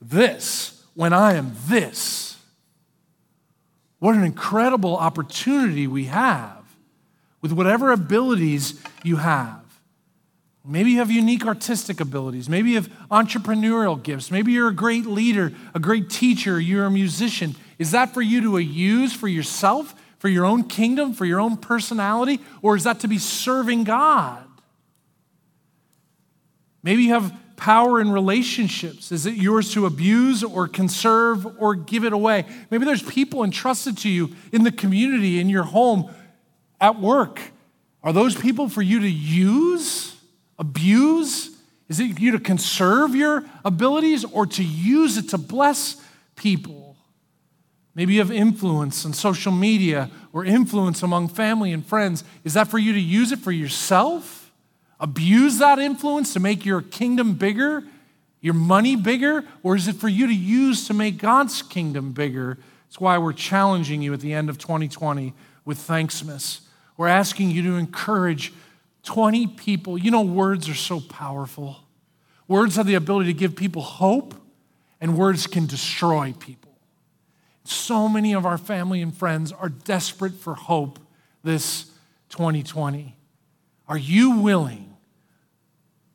this 0.00 0.84
when 0.94 1.12
I 1.12 1.34
am 1.34 1.52
this. 1.66 2.36
What 3.98 4.14
an 4.14 4.24
incredible 4.24 4.96
opportunity 4.96 5.86
we 5.86 6.04
have 6.04 6.64
with 7.42 7.52
whatever 7.52 7.90
abilities 7.90 8.80
you 9.02 9.16
have. 9.16 9.60
Maybe 10.64 10.90
you 10.90 10.98
have 10.98 11.10
unique 11.10 11.46
artistic 11.46 12.00
abilities. 12.00 12.48
Maybe 12.48 12.70
you 12.70 12.76
have 12.76 12.90
entrepreneurial 13.10 14.00
gifts. 14.00 14.30
Maybe 14.30 14.52
you're 14.52 14.68
a 14.68 14.74
great 14.74 15.06
leader, 15.06 15.52
a 15.74 15.80
great 15.80 16.10
teacher, 16.10 16.60
you're 16.60 16.84
a 16.84 16.90
musician. 16.90 17.56
Is 17.78 17.92
that 17.92 18.12
for 18.12 18.20
you 18.20 18.42
to 18.42 18.58
use 18.58 19.12
for 19.12 19.26
yourself, 19.26 19.94
for 20.18 20.28
your 20.28 20.44
own 20.44 20.64
kingdom, 20.64 21.14
for 21.14 21.24
your 21.24 21.40
own 21.40 21.56
personality, 21.56 22.40
or 22.60 22.76
is 22.76 22.84
that 22.84 23.00
to 23.00 23.08
be 23.08 23.18
serving 23.18 23.84
God? 23.84 24.44
Maybe 26.82 27.04
you 27.04 27.14
have 27.14 27.34
power 27.56 28.00
in 28.00 28.10
relationships. 28.10 29.12
Is 29.12 29.24
it 29.24 29.34
yours 29.34 29.72
to 29.72 29.86
abuse 29.86 30.44
or 30.44 30.68
conserve 30.68 31.46
or 31.58 31.74
give 31.74 32.04
it 32.04 32.12
away? 32.12 32.44
Maybe 32.70 32.84
there's 32.84 33.02
people 33.02 33.44
entrusted 33.44 33.96
to 33.98 34.10
you 34.10 34.34
in 34.52 34.64
the 34.64 34.72
community, 34.72 35.40
in 35.40 35.48
your 35.48 35.64
home, 35.64 36.10
at 36.80 37.00
work. 37.00 37.40
Are 38.02 38.12
those 38.12 38.34
people 38.34 38.68
for 38.68 38.82
you 38.82 39.00
to 39.00 39.10
use? 39.10 40.19
Abuse 40.60 41.50
Is 41.88 41.98
it 41.98 42.20
you 42.20 42.30
to 42.30 42.38
conserve 42.38 43.16
your 43.16 43.44
abilities 43.64 44.24
or 44.24 44.46
to 44.46 44.62
use 44.62 45.16
it 45.16 45.30
to 45.30 45.38
bless 45.38 46.00
people? 46.36 46.96
Maybe 47.96 48.14
you 48.14 48.20
have 48.20 48.30
influence 48.30 49.04
on 49.04 49.12
social 49.12 49.50
media 49.50 50.08
or 50.32 50.44
influence 50.44 51.02
among 51.02 51.28
family 51.28 51.72
and 51.72 51.84
friends. 51.84 52.22
Is 52.44 52.54
that 52.54 52.68
for 52.68 52.78
you 52.78 52.92
to 52.92 53.00
use 53.00 53.32
it 53.32 53.40
for 53.40 53.50
yourself? 53.50 54.52
Abuse 55.00 55.58
that 55.58 55.80
influence 55.80 56.32
to 56.34 56.40
make 56.40 56.64
your 56.64 56.80
kingdom 56.80 57.34
bigger, 57.34 57.82
your 58.40 58.54
money 58.54 58.94
bigger? 58.94 59.44
Or 59.64 59.74
is 59.74 59.88
it 59.88 59.96
for 59.96 60.08
you 60.08 60.28
to 60.28 60.34
use 60.34 60.86
to 60.86 60.94
make 60.94 61.18
God's 61.18 61.60
kingdom 61.60 62.12
bigger? 62.12 62.56
That's 62.86 63.00
why 63.00 63.18
we're 63.18 63.32
challenging 63.32 64.00
you 64.00 64.14
at 64.14 64.20
the 64.20 64.32
end 64.32 64.48
of 64.48 64.58
2020 64.58 65.34
with 65.64 65.78
Thanksmas. 65.78 66.60
We're 66.96 67.08
asking 67.08 67.50
you 67.50 67.62
to 67.62 67.76
encourage 67.76 68.52
20 69.02 69.46
people. 69.48 69.98
You 69.98 70.10
know, 70.10 70.22
words 70.22 70.68
are 70.68 70.74
so 70.74 71.00
powerful. 71.00 71.76
Words 72.48 72.76
have 72.76 72.86
the 72.86 72.94
ability 72.94 73.32
to 73.32 73.38
give 73.38 73.54
people 73.54 73.82
hope, 73.82 74.34
and 75.00 75.16
words 75.16 75.46
can 75.46 75.66
destroy 75.66 76.34
people. 76.38 76.72
So 77.64 78.08
many 78.08 78.32
of 78.32 78.44
our 78.44 78.58
family 78.58 79.02
and 79.02 79.16
friends 79.16 79.52
are 79.52 79.68
desperate 79.68 80.34
for 80.34 80.54
hope 80.54 80.98
this 81.44 81.84
2020. 82.30 83.16
Are 83.88 83.98
you 83.98 84.38
willing 84.38 84.96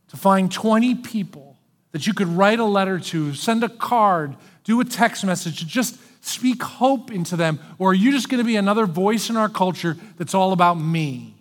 to 0.09 0.17
find 0.17 0.51
20 0.51 0.95
people 0.95 1.57
that 1.91 2.05
you 2.05 2.13
could 2.13 2.27
write 2.27 2.59
a 2.59 2.65
letter 2.65 2.99
to, 2.99 3.33
send 3.33 3.63
a 3.63 3.69
card, 3.69 4.35
do 4.63 4.79
a 4.81 4.85
text 4.85 5.23
message, 5.23 5.65
just 5.65 5.97
speak 6.25 6.61
hope 6.61 7.11
into 7.11 7.35
them? 7.35 7.59
Or 7.77 7.91
are 7.91 7.93
you 7.93 8.11
just 8.11 8.29
going 8.29 8.39
to 8.39 8.45
be 8.45 8.57
another 8.57 8.85
voice 8.85 9.29
in 9.29 9.37
our 9.37 9.49
culture 9.49 9.95
that's 10.17 10.33
all 10.33 10.51
about 10.51 10.75
me? 10.75 11.34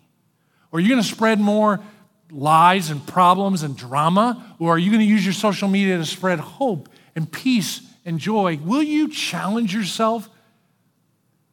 Or 0.75 0.77
are 0.77 0.81
you 0.81 0.89
going 0.89 1.01
to 1.01 1.07
spread 1.07 1.39
more 1.39 1.79
lies 2.29 2.89
and 2.89 3.07
problems 3.07 3.63
and 3.63 3.77
drama? 3.77 4.57
Or 4.59 4.71
are 4.71 4.77
you 4.77 4.91
going 4.91 4.99
to 4.99 5.07
use 5.07 5.25
your 5.25 5.31
social 5.31 5.69
media 5.69 5.97
to 5.97 6.03
spread 6.03 6.37
hope 6.37 6.89
and 7.15 7.31
peace 7.31 7.79
and 8.03 8.19
joy? 8.19 8.59
Will 8.61 8.83
you 8.83 9.07
challenge 9.07 9.73
yourself 9.73 10.29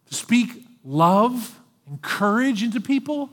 to 0.09 0.15
speak 0.15 0.67
love 0.83 1.57
and 1.87 2.03
courage 2.03 2.65
into 2.65 2.81
people? 2.81 3.31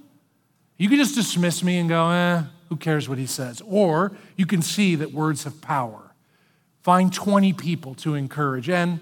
You 0.78 0.90
can 0.90 1.00
just 1.00 1.16
dismiss 1.16 1.64
me 1.64 1.80
and 1.80 1.90
go, 1.90 2.12
eh, 2.12 2.44
who 2.68 2.76
cares 2.76 3.10
what 3.10 3.18
he 3.18 3.26
says? 3.26 3.60
Or 3.66 4.12
you 4.36 4.46
can 4.46 4.62
see 4.62 4.94
that 4.94 5.12
words 5.12 5.46
have 5.46 5.60
power. 5.60 6.12
Find 6.84 7.12
20 7.12 7.54
people 7.54 7.96
to 7.96 8.14
encourage. 8.14 8.70
And 8.70 9.00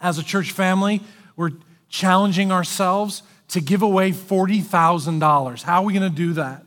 as 0.00 0.18
a 0.18 0.24
church 0.24 0.50
family, 0.50 1.00
we're 1.36 1.52
challenging 1.88 2.50
ourselves 2.50 3.22
to 3.48 3.60
give 3.60 3.82
away 3.82 4.12
$40,000. 4.12 5.62
How 5.62 5.82
are 5.82 5.84
we 5.84 5.92
going 5.92 6.10
to 6.10 6.16
do 6.16 6.34
that? 6.34 6.64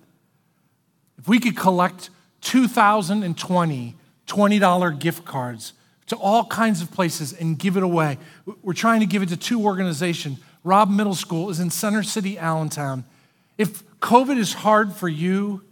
If 1.18 1.28
we 1.28 1.40
could 1.40 1.56
collect 1.56 2.10
2020 2.42 3.96
$20 4.32 5.00
gift 5.00 5.26
cards 5.26 5.74
to 6.08 6.16
all 6.16 6.46
kinds 6.46 6.82
of 6.82 6.92
places 6.92 7.34
and 7.34 7.60
give 7.60 7.76
it 7.76 7.84
away. 7.84 8.18
We're 8.62 8.74
trying 8.74 9.02
to 9.02 9.06
give 9.06 9.22
it 9.22 9.30
to 9.30 9.38
two 9.38 9.62
organizations. 9.62 10.40
Raub 10.66 10.90
Middle 10.90 11.16
School 11.16 11.50
is 11.50 11.60
in 11.60 11.70
Center 11.70 12.04
City, 12.04 12.38
Allentown. 12.38 13.04
If 13.58 13.84
COVID 14.00 14.38
is 14.38 14.54
hard 14.54 14.94
for 14.94 15.10
you, 15.10 15.64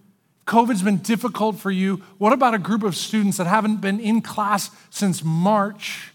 COVID's 0.46 0.82
been 0.82 0.98
difficult 0.98 1.58
for 1.58 1.72
you, 1.72 1.98
what 2.18 2.34
about 2.34 2.54
a 2.54 2.58
group 2.58 2.84
of 2.84 2.96
students 2.96 3.38
that 3.38 3.48
haven't 3.48 3.82
been 3.82 4.00
in 4.00 4.22
class 4.22 4.72
since 4.90 5.24
March? 5.24 6.09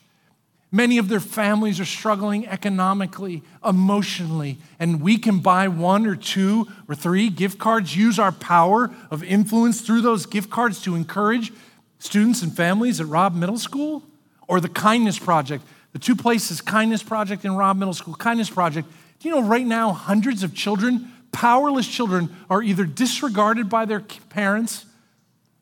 Many 0.74 0.98
of 0.98 1.06
their 1.06 1.20
families 1.20 1.78
are 1.78 1.84
struggling 1.84 2.48
economically, 2.48 3.44
emotionally, 3.64 4.58
and 4.80 5.00
we 5.00 5.18
can 5.18 5.38
buy 5.38 5.68
one 5.68 6.04
or 6.04 6.16
two 6.16 6.66
or 6.88 6.96
three 6.96 7.28
gift 7.28 7.60
cards, 7.60 7.96
use 7.96 8.18
our 8.18 8.32
power 8.32 8.92
of 9.08 9.22
influence 9.22 9.82
through 9.82 10.00
those 10.00 10.26
gift 10.26 10.50
cards 10.50 10.82
to 10.82 10.96
encourage 10.96 11.52
students 12.00 12.42
and 12.42 12.56
families 12.56 13.00
at 13.00 13.06
Raub 13.06 13.36
Middle 13.36 13.56
School 13.56 14.02
or 14.48 14.58
the 14.58 14.68
Kindness 14.68 15.16
Project. 15.16 15.62
The 15.92 16.00
two 16.00 16.16
places, 16.16 16.60
Kindness 16.60 17.04
Project 17.04 17.44
and 17.44 17.54
Raub 17.54 17.78
Middle 17.78 17.94
School. 17.94 18.16
Kindness 18.16 18.50
Project, 18.50 18.88
do 19.20 19.28
you 19.28 19.34
know 19.36 19.46
right 19.46 19.64
now 19.64 19.92
hundreds 19.92 20.42
of 20.42 20.56
children, 20.56 21.12
powerless 21.30 21.86
children, 21.86 22.34
are 22.50 22.64
either 22.64 22.84
disregarded 22.84 23.68
by 23.68 23.84
their 23.84 24.00
parents 24.00 24.86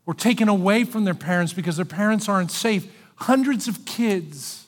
or 0.07 0.15
taken 0.15 0.49
away 0.49 0.85
from 0.85 1.05
their 1.05 1.13
parents 1.13 1.53
because 1.53 1.77
their 1.77 1.85
parents 1.85 2.31
aren't 2.31 2.51
safe? 2.51 2.91
Hundreds 3.17 3.69
of 3.69 3.85
kids 3.85 4.62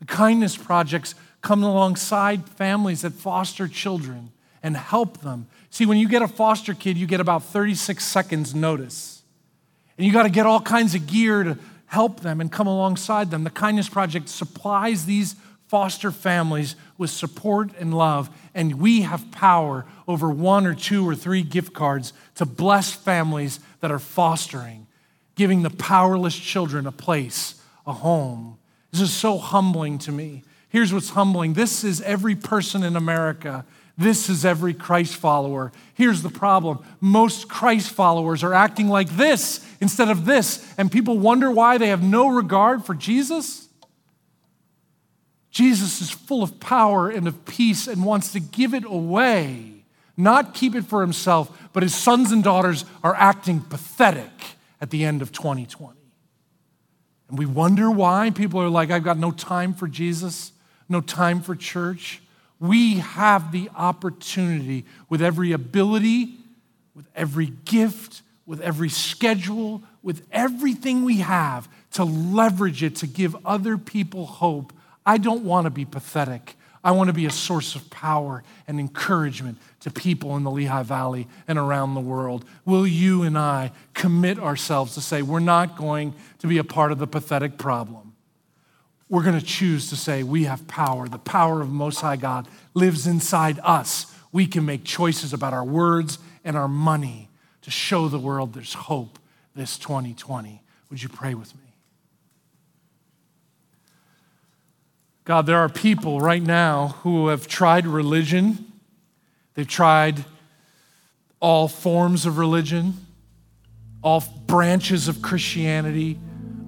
the 0.00 0.06
kindness 0.06 0.56
projects 0.56 1.14
come 1.40 1.62
alongside 1.62 2.48
families 2.48 3.02
that 3.02 3.12
foster 3.12 3.68
children 3.68 4.32
and 4.62 4.76
help 4.76 5.18
them. 5.20 5.46
See, 5.70 5.86
when 5.86 5.98
you 5.98 6.08
get 6.08 6.22
a 6.22 6.28
foster 6.28 6.74
kid, 6.74 6.98
you 6.98 7.06
get 7.06 7.20
about 7.20 7.44
36 7.44 8.04
seconds 8.04 8.54
notice. 8.54 9.22
And 9.96 10.06
you 10.06 10.12
got 10.12 10.24
to 10.24 10.30
get 10.30 10.46
all 10.46 10.60
kinds 10.60 10.94
of 10.94 11.06
gear 11.06 11.42
to 11.44 11.58
help 11.86 12.20
them 12.20 12.40
and 12.40 12.50
come 12.50 12.66
alongside 12.66 13.30
them. 13.30 13.44
The 13.44 13.50
Kindness 13.50 13.88
Project 13.88 14.28
supplies 14.28 15.06
these 15.06 15.36
foster 15.68 16.10
families 16.10 16.74
with 16.98 17.10
support 17.10 17.70
and 17.78 17.94
love, 17.94 18.28
and 18.54 18.80
we 18.80 19.02
have 19.02 19.30
power 19.30 19.86
over 20.08 20.28
one 20.28 20.66
or 20.66 20.74
two 20.74 21.08
or 21.08 21.14
three 21.14 21.42
gift 21.42 21.72
cards 21.72 22.12
to 22.34 22.44
bless 22.44 22.92
families 22.92 23.60
that 23.80 23.92
are 23.92 24.00
fostering, 24.00 24.88
giving 25.36 25.62
the 25.62 25.70
powerless 25.70 26.36
children 26.36 26.86
a 26.86 26.92
place, 26.92 27.62
a 27.86 27.92
home, 27.92 28.58
this 28.90 29.00
is 29.00 29.12
so 29.12 29.38
humbling 29.38 29.98
to 30.00 30.12
me. 30.12 30.42
Here's 30.68 30.92
what's 30.92 31.10
humbling 31.10 31.54
this 31.54 31.84
is 31.84 32.00
every 32.02 32.34
person 32.34 32.82
in 32.82 32.96
America. 32.96 33.64
This 33.98 34.30
is 34.30 34.46
every 34.46 34.72
Christ 34.72 35.16
follower. 35.16 35.72
Here's 35.92 36.22
the 36.22 36.30
problem 36.30 36.78
most 37.00 37.48
Christ 37.48 37.90
followers 37.90 38.42
are 38.42 38.54
acting 38.54 38.88
like 38.88 39.10
this 39.10 39.66
instead 39.80 40.08
of 40.08 40.24
this, 40.24 40.66
and 40.78 40.90
people 40.90 41.18
wonder 41.18 41.50
why 41.50 41.76
they 41.76 41.88
have 41.88 42.02
no 42.02 42.28
regard 42.28 42.84
for 42.84 42.94
Jesus. 42.94 43.68
Jesus 45.50 46.00
is 46.00 46.10
full 46.10 46.42
of 46.42 46.60
power 46.60 47.10
and 47.10 47.26
of 47.28 47.44
peace 47.44 47.88
and 47.88 48.04
wants 48.04 48.32
to 48.32 48.40
give 48.40 48.72
it 48.72 48.84
away, 48.84 49.84
not 50.16 50.54
keep 50.54 50.74
it 50.74 50.84
for 50.84 51.00
himself, 51.00 51.68
but 51.72 51.82
his 51.82 51.94
sons 51.94 52.30
and 52.32 52.42
daughters 52.42 52.84
are 53.02 53.14
acting 53.16 53.60
pathetic 53.60 54.30
at 54.80 54.90
the 54.90 55.04
end 55.04 55.20
of 55.20 55.32
2020. 55.32 55.99
And 57.30 57.38
we 57.38 57.46
wonder 57.46 57.90
why 57.90 58.30
people 58.30 58.60
are 58.60 58.68
like, 58.68 58.90
I've 58.90 59.04
got 59.04 59.16
no 59.16 59.30
time 59.30 59.72
for 59.72 59.86
Jesus, 59.86 60.52
no 60.88 61.00
time 61.00 61.40
for 61.40 61.54
church. 61.54 62.20
We 62.58 62.96
have 62.96 63.52
the 63.52 63.70
opportunity 63.74 64.84
with 65.08 65.22
every 65.22 65.52
ability, 65.52 66.34
with 66.94 67.06
every 67.14 67.46
gift, 67.64 68.22
with 68.46 68.60
every 68.60 68.88
schedule, 68.88 69.82
with 70.02 70.26
everything 70.32 71.04
we 71.04 71.18
have 71.18 71.68
to 71.92 72.04
leverage 72.04 72.82
it 72.82 72.96
to 72.96 73.06
give 73.06 73.36
other 73.46 73.78
people 73.78 74.26
hope. 74.26 74.72
I 75.06 75.16
don't 75.16 75.44
want 75.44 75.66
to 75.66 75.70
be 75.70 75.84
pathetic. 75.84 76.56
I 76.82 76.92
want 76.92 77.08
to 77.08 77.14
be 77.14 77.26
a 77.26 77.30
source 77.30 77.74
of 77.74 77.90
power 77.90 78.42
and 78.66 78.80
encouragement 78.80 79.58
to 79.80 79.90
people 79.90 80.36
in 80.36 80.44
the 80.44 80.50
Lehigh 80.50 80.82
Valley 80.82 81.28
and 81.46 81.58
around 81.58 81.94
the 81.94 82.00
world. 82.00 82.44
Will 82.64 82.86
you 82.86 83.22
and 83.22 83.36
I 83.36 83.72
commit 83.92 84.38
ourselves 84.38 84.94
to 84.94 85.02
say, 85.02 85.20
we're 85.20 85.40
not 85.40 85.76
going 85.76 86.14
to 86.38 86.46
be 86.46 86.56
a 86.58 86.64
part 86.64 86.90
of 86.90 86.98
the 86.98 87.06
pathetic 87.06 87.58
problem? 87.58 88.14
We're 89.10 89.24
going 89.24 89.38
to 89.38 89.44
choose 89.44 89.90
to 89.90 89.96
say, 89.96 90.22
we 90.22 90.44
have 90.44 90.66
power. 90.68 91.08
The 91.08 91.18
power 91.18 91.60
of 91.60 91.68
Most 91.68 92.00
High 92.00 92.16
God 92.16 92.48
lives 92.72 93.06
inside 93.06 93.58
us. 93.62 94.14
We 94.32 94.46
can 94.46 94.64
make 94.64 94.84
choices 94.84 95.32
about 95.32 95.52
our 95.52 95.64
words 95.64 96.18
and 96.44 96.56
our 96.56 96.68
money 96.68 97.28
to 97.62 97.70
show 97.70 98.08
the 98.08 98.18
world 98.18 98.54
there's 98.54 98.72
hope 98.72 99.18
this 99.54 99.76
2020. 99.78 100.62
Would 100.88 101.02
you 101.02 101.08
pray 101.08 101.34
with 101.34 101.54
me? 101.56 101.69
God, 105.24 105.46
there 105.46 105.58
are 105.58 105.68
people 105.68 106.20
right 106.20 106.42
now 106.42 106.96
who 107.02 107.28
have 107.28 107.46
tried 107.46 107.86
religion 107.86 108.70
They've 109.54 109.66
tried 109.66 110.24
all 111.40 111.68
forms 111.68 112.26
of 112.26 112.38
religion, 112.38 112.94
all 114.02 114.22
branches 114.46 115.08
of 115.08 115.22
Christianity, 115.22 116.18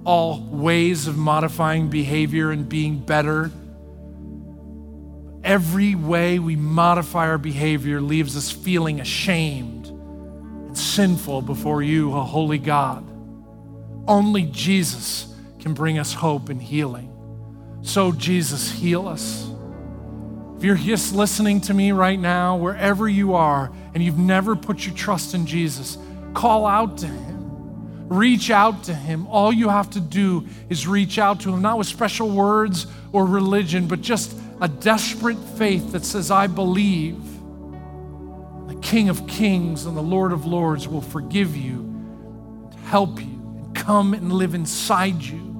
all 0.05 0.41
ways 0.41 1.07
of 1.07 1.17
modifying 1.17 1.89
behavior 1.89 2.51
and 2.51 2.67
being 2.67 2.99
better. 2.99 3.51
Every 5.43 5.95
way 5.95 6.39
we 6.39 6.55
modify 6.55 7.27
our 7.27 7.37
behavior 7.37 8.01
leaves 8.01 8.35
us 8.35 8.51
feeling 8.51 8.99
ashamed 8.99 9.87
and 9.87 10.77
sinful 10.77 11.41
before 11.43 11.81
you, 11.81 12.13
a 12.15 12.21
holy 12.21 12.59
God. 12.59 13.09
Only 14.07 14.43
Jesus 14.43 15.33
can 15.59 15.73
bring 15.73 15.97
us 15.97 16.13
hope 16.13 16.49
and 16.49 16.61
healing. 16.61 17.12
So, 17.83 18.13
Jesus, 18.13 18.71
heal 18.71 19.07
us. 19.07 19.45
If 20.57 20.63
you're 20.63 20.77
just 20.77 21.13
listening 21.13 21.59
to 21.61 21.73
me 21.73 21.91
right 21.91 22.17
now, 22.17 22.55
wherever 22.55 23.09
you 23.09 23.35
are, 23.35 23.71
and 23.93 24.01
you've 24.01 24.17
never 24.17 24.55
put 24.55 24.85
your 24.85 24.95
trust 24.95 25.33
in 25.33 25.45
Jesus, 25.45 25.97
call 26.33 26.65
out 26.65 26.99
to 26.99 27.07
Him. 27.07 28.07
Reach 28.07 28.49
out 28.49 28.85
to 28.85 28.93
Him. 28.93 29.27
All 29.27 29.51
you 29.51 29.67
have 29.67 29.89
to 29.91 29.99
do 29.99 30.47
is 30.69 30.87
reach 30.87 31.19
out 31.19 31.41
to 31.41 31.53
Him, 31.53 31.61
not 31.61 31.77
with 31.77 31.87
special 31.87 32.29
words 32.29 32.87
or 33.11 33.25
religion, 33.25 33.87
but 33.87 33.99
just 33.99 34.33
a 34.61 34.69
desperate 34.69 35.37
faith 35.57 35.91
that 35.91 36.05
says, 36.05 36.31
I 36.31 36.47
believe 36.47 37.17
the 38.67 38.75
King 38.81 39.09
of 39.09 39.27
Kings 39.27 39.85
and 39.85 39.97
the 39.97 40.01
Lord 40.01 40.31
of 40.31 40.45
Lords 40.45 40.87
will 40.87 41.01
forgive 41.01 41.57
you, 41.57 41.93
help 42.85 43.19
you, 43.19 43.25
and 43.25 43.75
come 43.75 44.13
and 44.13 44.31
live 44.31 44.55
inside 44.55 45.21
you. 45.21 45.52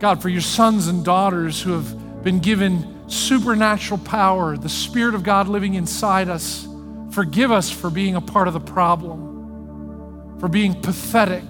God, 0.00 0.22
for 0.22 0.30
your 0.30 0.40
sons 0.40 0.88
and 0.88 1.04
daughters 1.04 1.60
who 1.60 1.72
have 1.72 2.24
been 2.24 2.40
given 2.40 3.06
supernatural 3.06 3.98
power, 3.98 4.56
the 4.56 4.68
Spirit 4.68 5.14
of 5.14 5.22
God 5.22 5.46
living 5.46 5.74
inside 5.74 6.30
us, 6.30 6.66
forgive 7.12 7.52
us 7.52 7.70
for 7.70 7.90
being 7.90 8.16
a 8.16 8.20
part 8.20 8.48
of 8.48 8.54
the 8.54 8.60
problem, 8.60 10.38
for 10.40 10.48
being 10.48 10.80
pathetic 10.80 11.44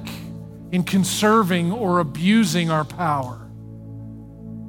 in 0.73 0.83
conserving 0.83 1.71
or 1.71 2.01
abusing 2.01 2.73
our 2.73 2.85
power 2.85 3.49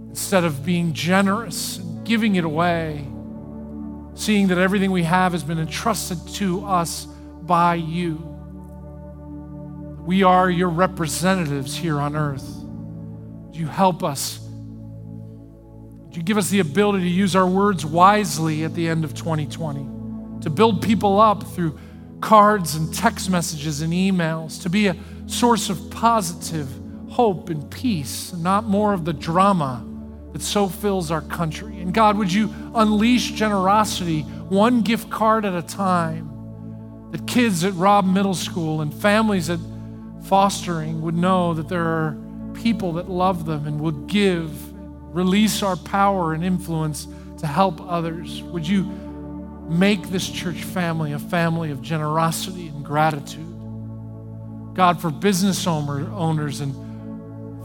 instead 0.09 0.43
of 0.43 0.63
being 0.63 0.93
generous 0.93 1.79
and 1.79 2.05
giving 2.05 2.35
it 2.35 2.43
away, 2.43 3.07
seeing 4.13 4.47
that 4.49 4.59
everything 4.59 4.91
we 4.91 5.03
have 5.03 5.31
has 5.31 5.43
been 5.43 5.57
entrusted 5.57 6.19
to 6.35 6.63
us 6.67 7.05
by 7.41 7.73
you. 7.73 8.17
We 10.05 10.21
are 10.21 10.51
your 10.51 10.69
representatives 10.69 11.75
here 11.75 11.99
on 11.99 12.15
earth. 12.15 12.60
Do 13.51 13.59
you 13.59 13.67
help 13.67 14.03
us? 14.03 14.37
Do 14.37 16.17
you 16.19 16.23
give 16.23 16.37
us 16.37 16.49
the 16.49 16.59
ability 16.59 17.03
to 17.03 17.09
use 17.09 17.35
our 17.35 17.47
words 17.47 17.85
wisely 17.85 18.63
at 18.63 18.73
the 18.73 18.87
end 18.89 19.03
of 19.05 19.13
2020? 19.13 20.41
To 20.41 20.49
build 20.49 20.81
people 20.81 21.19
up 21.19 21.43
through 21.43 21.77
cards 22.19 22.75
and 22.75 22.93
text 22.93 23.29
messages 23.29 23.81
and 23.81 23.93
emails, 23.93 24.61
to 24.63 24.69
be 24.69 24.87
a 24.87 24.95
source 25.25 25.69
of 25.69 25.89
positive 25.89 26.67
hope 27.09 27.49
and 27.49 27.69
peace, 27.69 28.33
not 28.33 28.65
more 28.65 28.93
of 28.93 29.05
the 29.05 29.13
drama 29.13 29.85
that 30.33 30.41
so 30.41 30.67
fills 30.67 31.11
our 31.11 31.21
country. 31.21 31.79
And 31.79 31.93
God, 31.93 32.17
would 32.17 32.31
you 32.31 32.53
unleash 32.73 33.31
generosity 33.31 34.21
one 34.21 34.81
gift 34.81 35.09
card 35.09 35.45
at 35.45 35.53
a 35.53 35.61
time? 35.61 36.29
That 37.11 37.27
kids 37.27 37.65
at 37.65 37.73
Raub 37.73 38.11
Middle 38.11 38.33
School 38.33 38.81
and 38.81 38.93
families 38.93 39.49
at 39.49 39.59
Fostering 40.23 41.01
would 41.01 41.15
know 41.15 41.53
that 41.53 41.67
there 41.67 41.85
are 41.85 42.17
people 42.61 42.93
that 42.93 43.09
love 43.09 43.45
them 43.45 43.67
and 43.67 43.79
would 43.81 44.07
give, 44.07 44.51
release 45.15 45.63
our 45.63 45.75
power 45.75 46.33
and 46.33 46.43
influence 46.43 47.07
to 47.39 47.47
help 47.47 47.81
others. 47.81 48.43
Would 48.43 48.67
you 48.67 48.83
make 49.69 50.09
this 50.09 50.29
church 50.29 50.63
family 50.63 51.13
a 51.13 51.19
family 51.19 51.71
of 51.71 51.81
generosity 51.81 52.67
and 52.67 52.85
gratitude? 52.85 53.47
God, 54.73 55.01
for 55.01 55.09
business 55.09 55.67
owners 55.67 56.61
and 56.61 56.73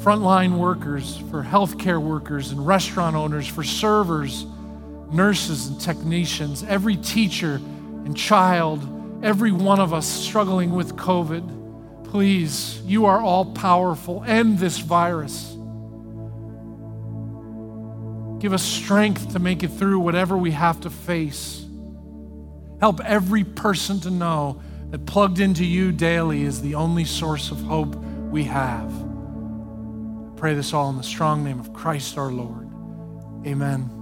frontline 0.01 0.57
workers, 0.59 1.19
for 1.31 1.43
healthcare 1.43 2.01
workers 2.01 2.53
and 2.53 2.67
restaurant 2.67 3.17
owners, 3.17 3.47
for 3.47 3.63
servers, 3.63 4.47
nurses 5.13 5.69
and 5.69 5.81
technicians, 5.81 6.63
every 6.65 6.97
teacher 6.97 7.55
and 8.05 8.17
child, 8.17 9.25
every 9.25 9.53
one 9.53 9.81
of 9.81 9.95
us 9.95 10.07
struggling 10.07 10.73
with 10.73 10.97
COVID. 10.97 11.56
Please, 12.17 12.81
you 12.87 13.05
are 13.05 13.21
all 13.21 13.45
powerful. 13.45 14.25
End 14.25 14.59
this 14.59 14.79
virus. 14.79 15.55
Give 18.41 18.55
us 18.55 18.63
strength 18.63 19.35
to 19.35 19.39
make 19.39 19.63
it 19.63 19.69
through 19.69 20.01
whatever 20.01 20.39
we 20.39 20.53
have 20.53 20.81
to 20.81 20.89
face. 20.89 21.67
Help 22.81 23.03
every 23.05 23.45
person 23.45 24.01
to 24.01 24.11
know 24.11 24.63
that 24.93 25.05
plugged 25.05 25.41
into 25.41 25.63
you 25.63 25.93
daily 25.93 26.45
is 26.45 26.63
the 26.63 26.75
only 26.75 27.05
source 27.05 27.51
of 27.51 27.61
hope 27.61 27.95
we 27.95 28.45
have. 28.45 28.91
Pray 30.37 30.55
this 30.55 30.73
all 30.73 30.89
in 30.89 30.97
the 30.97 31.03
strong 31.03 31.45
name 31.45 31.61
of 31.61 31.75
Christ 31.75 32.17
our 32.17 32.33
Lord. 32.33 32.67
Amen. 33.47 33.96